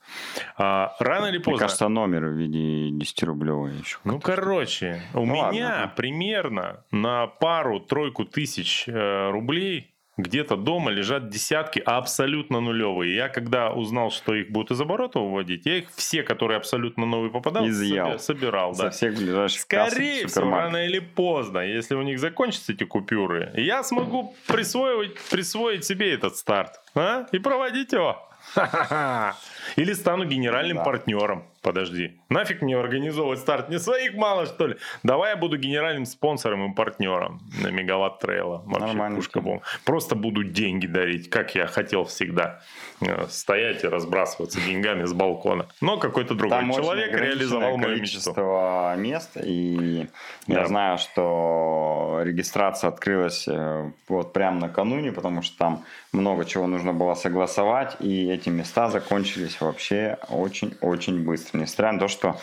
[0.56, 1.52] А, рано или поздно...
[1.52, 3.98] Мне кажется, номер в виде 10-рублевой еще.
[4.04, 5.92] Ну, короче, у ну, меня ладно.
[5.96, 13.14] примерно на пару-тройку тысяч э, рублей где-то дома лежат десятки абсолютно нулевые.
[13.14, 17.30] Я когда узнал, что их будут из оборота выводить, я их все, которые абсолютно новые
[17.30, 18.18] попадал, Изъял.
[18.18, 18.74] собирал.
[18.74, 18.90] За да.
[18.90, 24.34] всех ближайших Скорее всего, рано или поздно, если у них закончатся эти купюры, я смогу
[24.46, 27.26] присвоить, присвоить себе этот старт а?
[27.32, 28.22] и проводить его.
[29.77, 30.85] Или стану генеральным да.
[30.85, 31.45] партнером.
[31.62, 32.12] Подожди.
[32.29, 33.68] Нафиг мне организовывать старт?
[33.68, 34.77] Не своих мало, что ли?
[35.03, 38.62] Давай я буду генеральным спонсором и партнером на Мегаватт Трейла.
[38.66, 39.16] Вообще, Нормально.
[39.16, 39.62] Пушка бом.
[39.85, 42.61] Просто буду деньги дарить, как я хотел всегда.
[43.01, 45.66] Э, стоять и разбрасываться деньгами с балкона.
[45.81, 48.33] Но какой-то другой Там человек реализовал мою мечту.
[48.97, 49.37] мест.
[49.43, 50.07] И
[50.47, 50.61] да.
[50.61, 56.93] я знаю, что регистрация открылась э, вот прямо накануне, потому что там много чего нужно
[56.93, 57.97] было согласовать.
[58.01, 61.58] И эти места закончились вообще очень-очень быстро.
[61.58, 62.38] Несмотря на то, что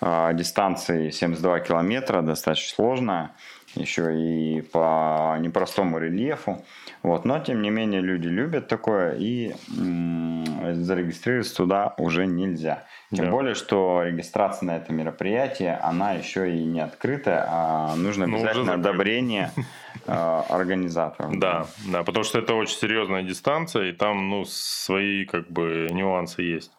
[0.00, 3.30] э, дистанции 72 километра достаточно сложная,
[3.74, 6.64] еще и по непростому рельефу.
[7.02, 7.24] Вот.
[7.24, 12.84] Но, тем не менее, люди любят такое, и м- зарегистрироваться туда уже нельзя.
[13.14, 13.30] Тем да.
[13.30, 18.74] более, что регистрация на это мероприятие, она еще и не открытая, а нужно ну, обязательно
[18.74, 19.50] одобрение
[20.06, 21.38] организатором.
[21.38, 26.42] Да, да, потому что это очень серьезная дистанция, и там, ну, свои, как бы, нюансы
[26.42, 26.72] есть.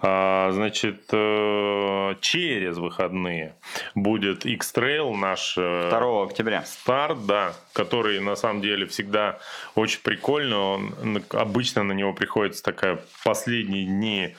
[0.00, 3.54] А, значит, э, через выходные
[3.94, 5.54] будет X-Trail наш...
[5.54, 6.62] 2 э, октября.
[6.64, 9.38] Старт, да, который, на самом деле, всегда
[9.74, 10.72] очень прикольно.
[10.72, 14.36] Он, обычно на него приходится такая последние дни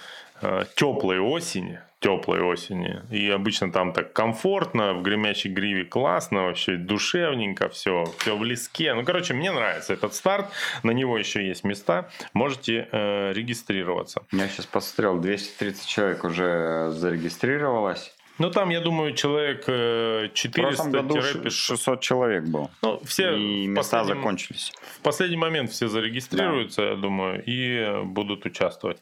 [0.76, 3.02] теплой осени, теплой осени.
[3.10, 8.94] И обычно там так комфортно, в гремячей гриве классно, вообще душевненько, все, все в леске.
[8.94, 10.48] Ну, короче, мне нравится этот старт,
[10.84, 14.24] на него еще есть места, можете э, регистрироваться.
[14.32, 18.14] Я сейчас посмотрел, 230 человек уже зарегистрировалось.
[18.40, 22.72] Ну, там, я думаю, человек 400-600 600 человек был.
[22.82, 24.74] Ну, все и места закончились.
[25.00, 26.88] В последний момент все зарегистрируются, да.
[26.90, 28.98] я думаю, и будут участвовать.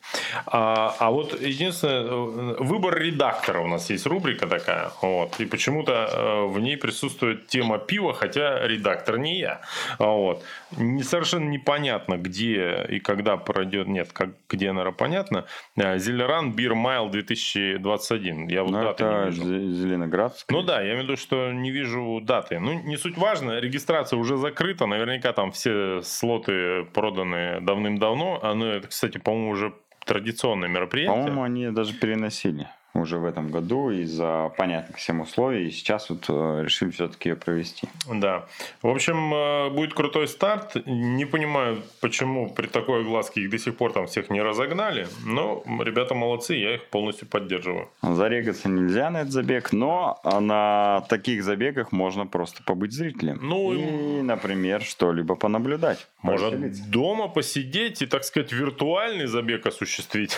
[0.46, 4.92] А, а вот единственное, э, выбор редактора у нас есть рубрика такая.
[5.02, 9.62] Вот, и почему-то э, в ней присутствует тема пива, хотя редактор не я.
[9.98, 10.44] Вот.
[10.78, 13.88] Не, совершенно непонятно, где и когда пройдет.
[13.88, 15.46] Нет, как, где, наверное, понятно.
[15.78, 18.48] Э, Зелеран Бир Майл 2021.
[18.48, 20.52] Я вот ну, даты это Зеленоградск.
[20.52, 22.60] Ну да, я имею в виду, что не вижу даты.
[22.60, 28.40] Ну, не суть важно, регистрация уже закрыта, наверняка там все слоты проданы давным-давно.
[28.42, 29.74] Оно, это, кстати, по-моему, уже
[30.06, 31.16] традиционное мероприятие.
[31.16, 35.68] По-моему, они даже переносили уже в этом году из-за понятных всем условий.
[35.68, 37.88] И сейчас вот э, решили все-таки ее провести.
[38.12, 38.46] Да.
[38.82, 40.76] В общем, э, будет крутой старт.
[40.86, 45.08] Не понимаю, почему при такой огласке их до сих пор там всех не разогнали.
[45.26, 47.90] Но ребята молодцы, я их полностью поддерживаю.
[48.02, 53.40] Зарегаться нельзя на этот забег, но на таких забегах можно просто побыть зрителем.
[53.42, 56.08] Ну, и, например, что-либо понаблюдать.
[56.22, 60.38] Можно дома посидеть и, так сказать, виртуальный забег осуществить.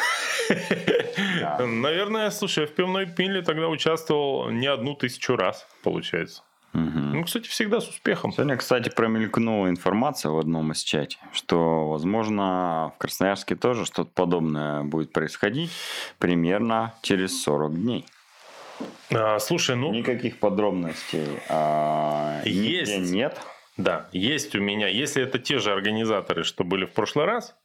[1.60, 6.44] Наверное, слушай, я в пивной пиле тогда участвовал не одну тысячу раз, получается.
[6.74, 8.32] Ну, кстати, всегда с успехом.
[8.32, 14.84] Сегодня, кстати, промелькнула информация в одном из чате, что, возможно, в Красноярске тоже что-то подобное
[14.84, 15.72] будет происходить
[16.18, 18.06] примерно через 40 дней.
[19.14, 19.92] А, слушай, ну...
[19.92, 23.12] Никаких подробностей а, есть.
[23.12, 23.40] нет.
[23.78, 24.88] Да, есть у меня.
[24.88, 27.56] Если это те же организаторы, что были в прошлый раз,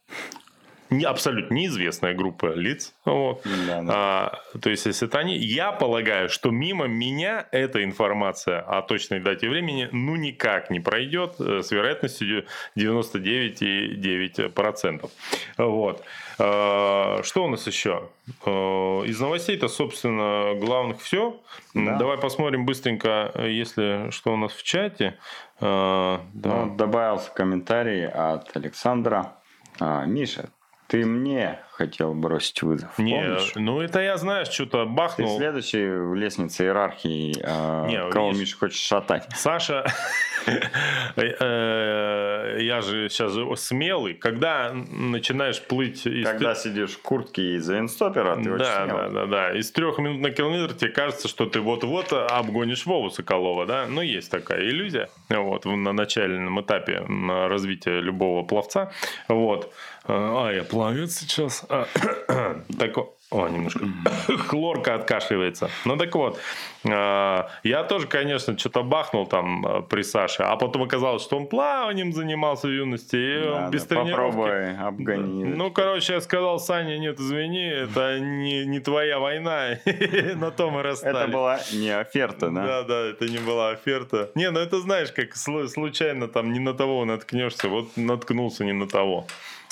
[0.89, 2.95] не, абсолютно неизвестная группа лиц.
[3.05, 3.43] Вот.
[3.67, 3.93] Да, да.
[3.93, 9.19] А, то есть, если это они, я полагаю, что мимо меня эта информация о точной
[9.19, 15.11] дате времени ну никак не пройдет э, с вероятностью 99,9%.
[15.57, 16.03] Вот.
[16.39, 18.09] А, что у нас еще?
[18.45, 21.39] А, из новостей-то, собственно, главных все.
[21.73, 21.97] Да.
[21.97, 25.19] Давай посмотрим быстренько, если что у нас в чате.
[25.59, 26.65] А, да.
[26.65, 29.35] ну, добавился комментарий от Александра.
[29.79, 30.49] Миша,
[30.89, 32.97] ты мне хотел бросить вызов.
[32.97, 33.51] Не, помнишь?
[33.55, 35.37] ну это я, знаешь, что-то бахнул.
[35.37, 39.25] Ты следующий в лестнице иерархии, э, Не, кого видишь, Миша хочешь шатать.
[39.35, 39.85] Саша,
[41.15, 44.15] э, я же сейчас смелый.
[44.15, 46.03] Когда начинаешь плыть...
[46.03, 49.51] Когда сидишь в куртке из инстопера, ты очень Да, да, да, да.
[49.57, 53.85] Из трех минут на километр тебе кажется, что ты вот-вот обгонишь Вову Соколова, да?
[53.87, 55.07] Ну, есть такая иллюзия.
[55.29, 57.05] Вот, на начальном этапе
[57.47, 58.91] развития любого пловца.
[59.29, 59.71] Вот.
[60.09, 61.65] А, я плавец сейчас.
[61.69, 61.85] А,
[62.79, 62.97] так,
[63.31, 63.85] о, немножко
[64.47, 65.69] хлорка откашливается.
[65.85, 66.39] Ну так вот,
[66.83, 71.45] а, я тоже, конечно, что-то бахнул там а, при Саше, а потом оказалось, что он
[71.45, 74.35] плаванием занимался в юности, и да, он без да, тренировки.
[74.35, 75.43] Попробуй обгони.
[75.43, 79.77] Ну, короче, я сказал, Саня, нет, извини, это не, не твоя война,
[80.35, 81.17] на том и расстались.
[81.19, 82.65] Это была не оферта, да?
[82.65, 84.31] Да, да, это не была оферта.
[84.33, 88.87] Не, ну это знаешь, как случайно там не на того наткнешься, вот наткнулся не на
[88.87, 89.27] того.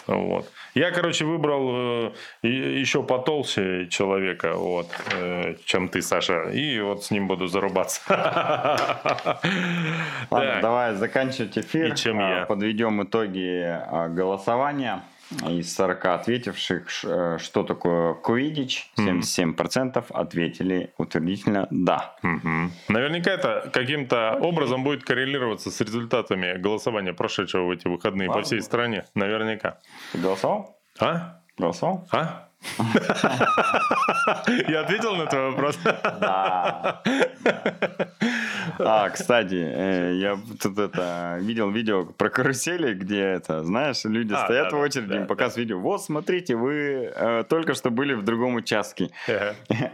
[0.07, 0.49] Вот.
[0.73, 2.11] Я, короче, выбрал
[2.43, 8.01] э, еще потолще человека, вот, э, чем ты, Саша, и вот с ним буду зарубаться.
[10.31, 11.93] Ладно, давай заканчивать эфир.
[11.93, 12.45] И чем я.
[12.45, 15.03] Подведем итоги а, голосования
[15.49, 22.15] из 40 ответивших, э, что такое Quidditch, 77% ответили утвердительно «да».
[22.23, 22.69] Mm-hmm.
[22.89, 28.41] Наверняка это каким-то образом будет коррелироваться с результатами голосования прошедшего в эти выходные Ладно.
[28.41, 29.05] по всей стране.
[29.15, 29.79] Наверняка.
[30.13, 30.77] Ты голосовал?
[30.99, 31.41] А?
[31.57, 32.07] Голосовал?
[32.11, 32.47] А?
[34.67, 35.77] Я ответил на твой вопрос?
[35.83, 37.03] Да.
[38.79, 44.43] А, кстати, э, я тут это видел видео про карусели, где это, знаешь, люди а,
[44.45, 45.79] стоят в очереди, им показывают видео.
[45.79, 49.09] Вот, смотрите, вы э, только что были в другом участке.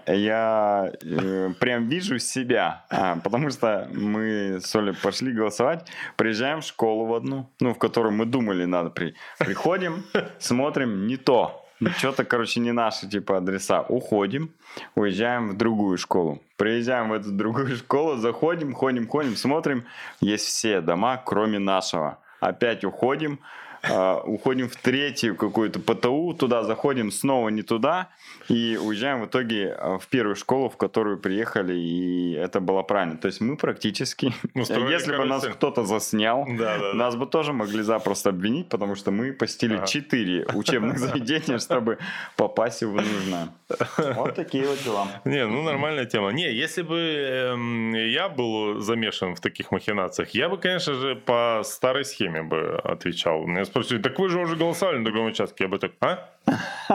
[0.07, 6.65] Я э, прям вижу себя, а, потому что мы с Олей пошли голосовать, приезжаем в
[6.65, 9.15] школу в одну, ну, в которую мы думали надо при...
[9.39, 10.03] Приходим,
[10.39, 11.62] смотрим, не то.
[11.97, 13.81] Что-то, короче, не наши типа адреса.
[13.81, 14.51] Уходим,
[14.95, 16.41] уезжаем в другую школу.
[16.57, 19.85] Приезжаем в эту другую школу, заходим, ходим, ходим, смотрим.
[20.21, 22.19] Есть все дома, кроме нашего.
[22.39, 23.39] Опять уходим,
[23.83, 28.09] Uh, уходим в третью какую-то ПТУ, туда заходим снова не туда
[28.49, 33.17] и уезжаем в итоге а, в первую школу, в которую приехали, и это было правильно.
[33.17, 37.53] То есть мы практически, Устроили если бы нас кто-то заснял, да, да, нас бы тоже
[37.53, 39.87] могли запросто обвинить, потому что мы посетили ага.
[39.87, 41.97] 4 учебных заведения, чтобы
[42.35, 43.49] попасть в нужное.
[44.15, 45.07] Вот такие вот дела.
[45.25, 46.31] Не, ну нормальная тема.
[46.31, 51.61] Не, если бы эм, я был замешан в таких махинациях, я бы, конечно же, по
[51.63, 53.45] старой схеме бы отвечал.
[53.45, 55.63] Меня спросили, так вы же уже голосовали на другом участке.
[55.63, 56.29] Я бы так, а?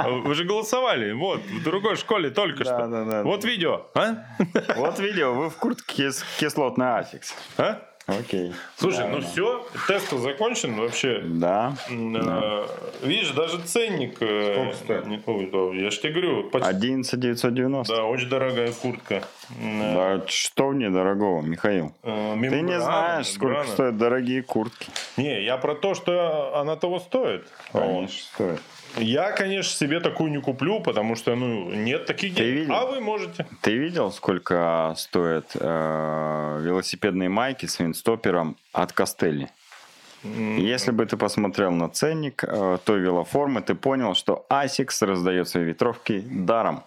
[0.04, 2.86] Вы же голосовали, вот, в другой школе только что.
[2.86, 3.22] Да, да.
[3.24, 4.24] Вот видео, а?
[4.76, 7.34] Вот видео, вы в куртке кислотный аффикс.
[7.56, 7.80] А?
[8.08, 8.54] Окей.
[8.76, 9.26] Слушай, да, ну да.
[9.26, 11.20] все, тест закончен вообще.
[11.24, 11.74] Да.
[11.90, 12.64] да.
[13.02, 14.16] Видишь, даже ценник.
[14.20, 15.22] Э, Сколько стоит?
[15.26, 16.44] Ой, да, я же тебе говорю.
[16.48, 16.70] Почти...
[16.70, 17.94] 11 990.
[17.94, 19.22] Да, очень дорогая куртка.
[19.60, 21.92] Да, что в ней дорогого, Михаил?
[22.02, 23.72] Э, мембрана, Ты не знаешь, сколько мембрана.
[23.74, 24.90] стоят дорогие куртки.
[25.18, 27.46] Не, я про то, что она того стоит.
[27.72, 28.10] Конечно, вот.
[28.10, 28.60] стоит.
[28.96, 32.70] Я, конечно, себе такую не куплю, потому что, ну, нет таких денег.
[32.70, 33.46] А вы можете.
[33.60, 39.50] Ты видел, сколько стоят э, велосипедные майки с винстопером от Костелли?
[40.24, 45.64] Если бы ты посмотрел на ценник э, той велоформы, ты понял, что Asics раздает свои
[45.64, 46.82] ветровки даром.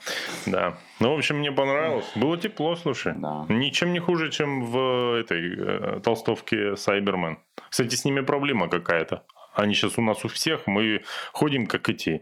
[0.46, 0.78] Да.
[1.00, 2.06] Ну, в общем, мне понравилось.
[2.16, 3.14] Было тепло, слушай.
[3.16, 3.46] Да.
[3.48, 7.38] Ничем не хуже, чем в этой э, толстовке Cyberman.
[7.70, 9.24] Кстати, с ними проблема какая-то.
[9.54, 12.22] Они сейчас у нас у всех, мы ходим как эти,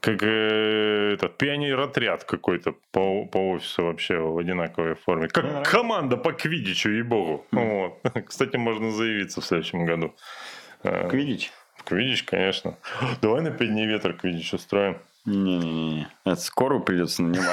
[0.00, 5.28] как э, этот пионер-отряд какой-то по, по офису вообще в одинаковой форме.
[5.28, 7.46] Как команда по квидичу, ей-богу.
[7.50, 8.00] Вот.
[8.26, 10.14] Кстати, можно заявиться в следующем году.
[10.82, 11.50] Квидич?
[11.84, 12.76] Квидич, конечно.
[13.22, 14.98] Давай на пять дней ветер квидич устроим.
[15.24, 16.08] Не-не-не.
[16.24, 17.46] Это скорую придется нанимать.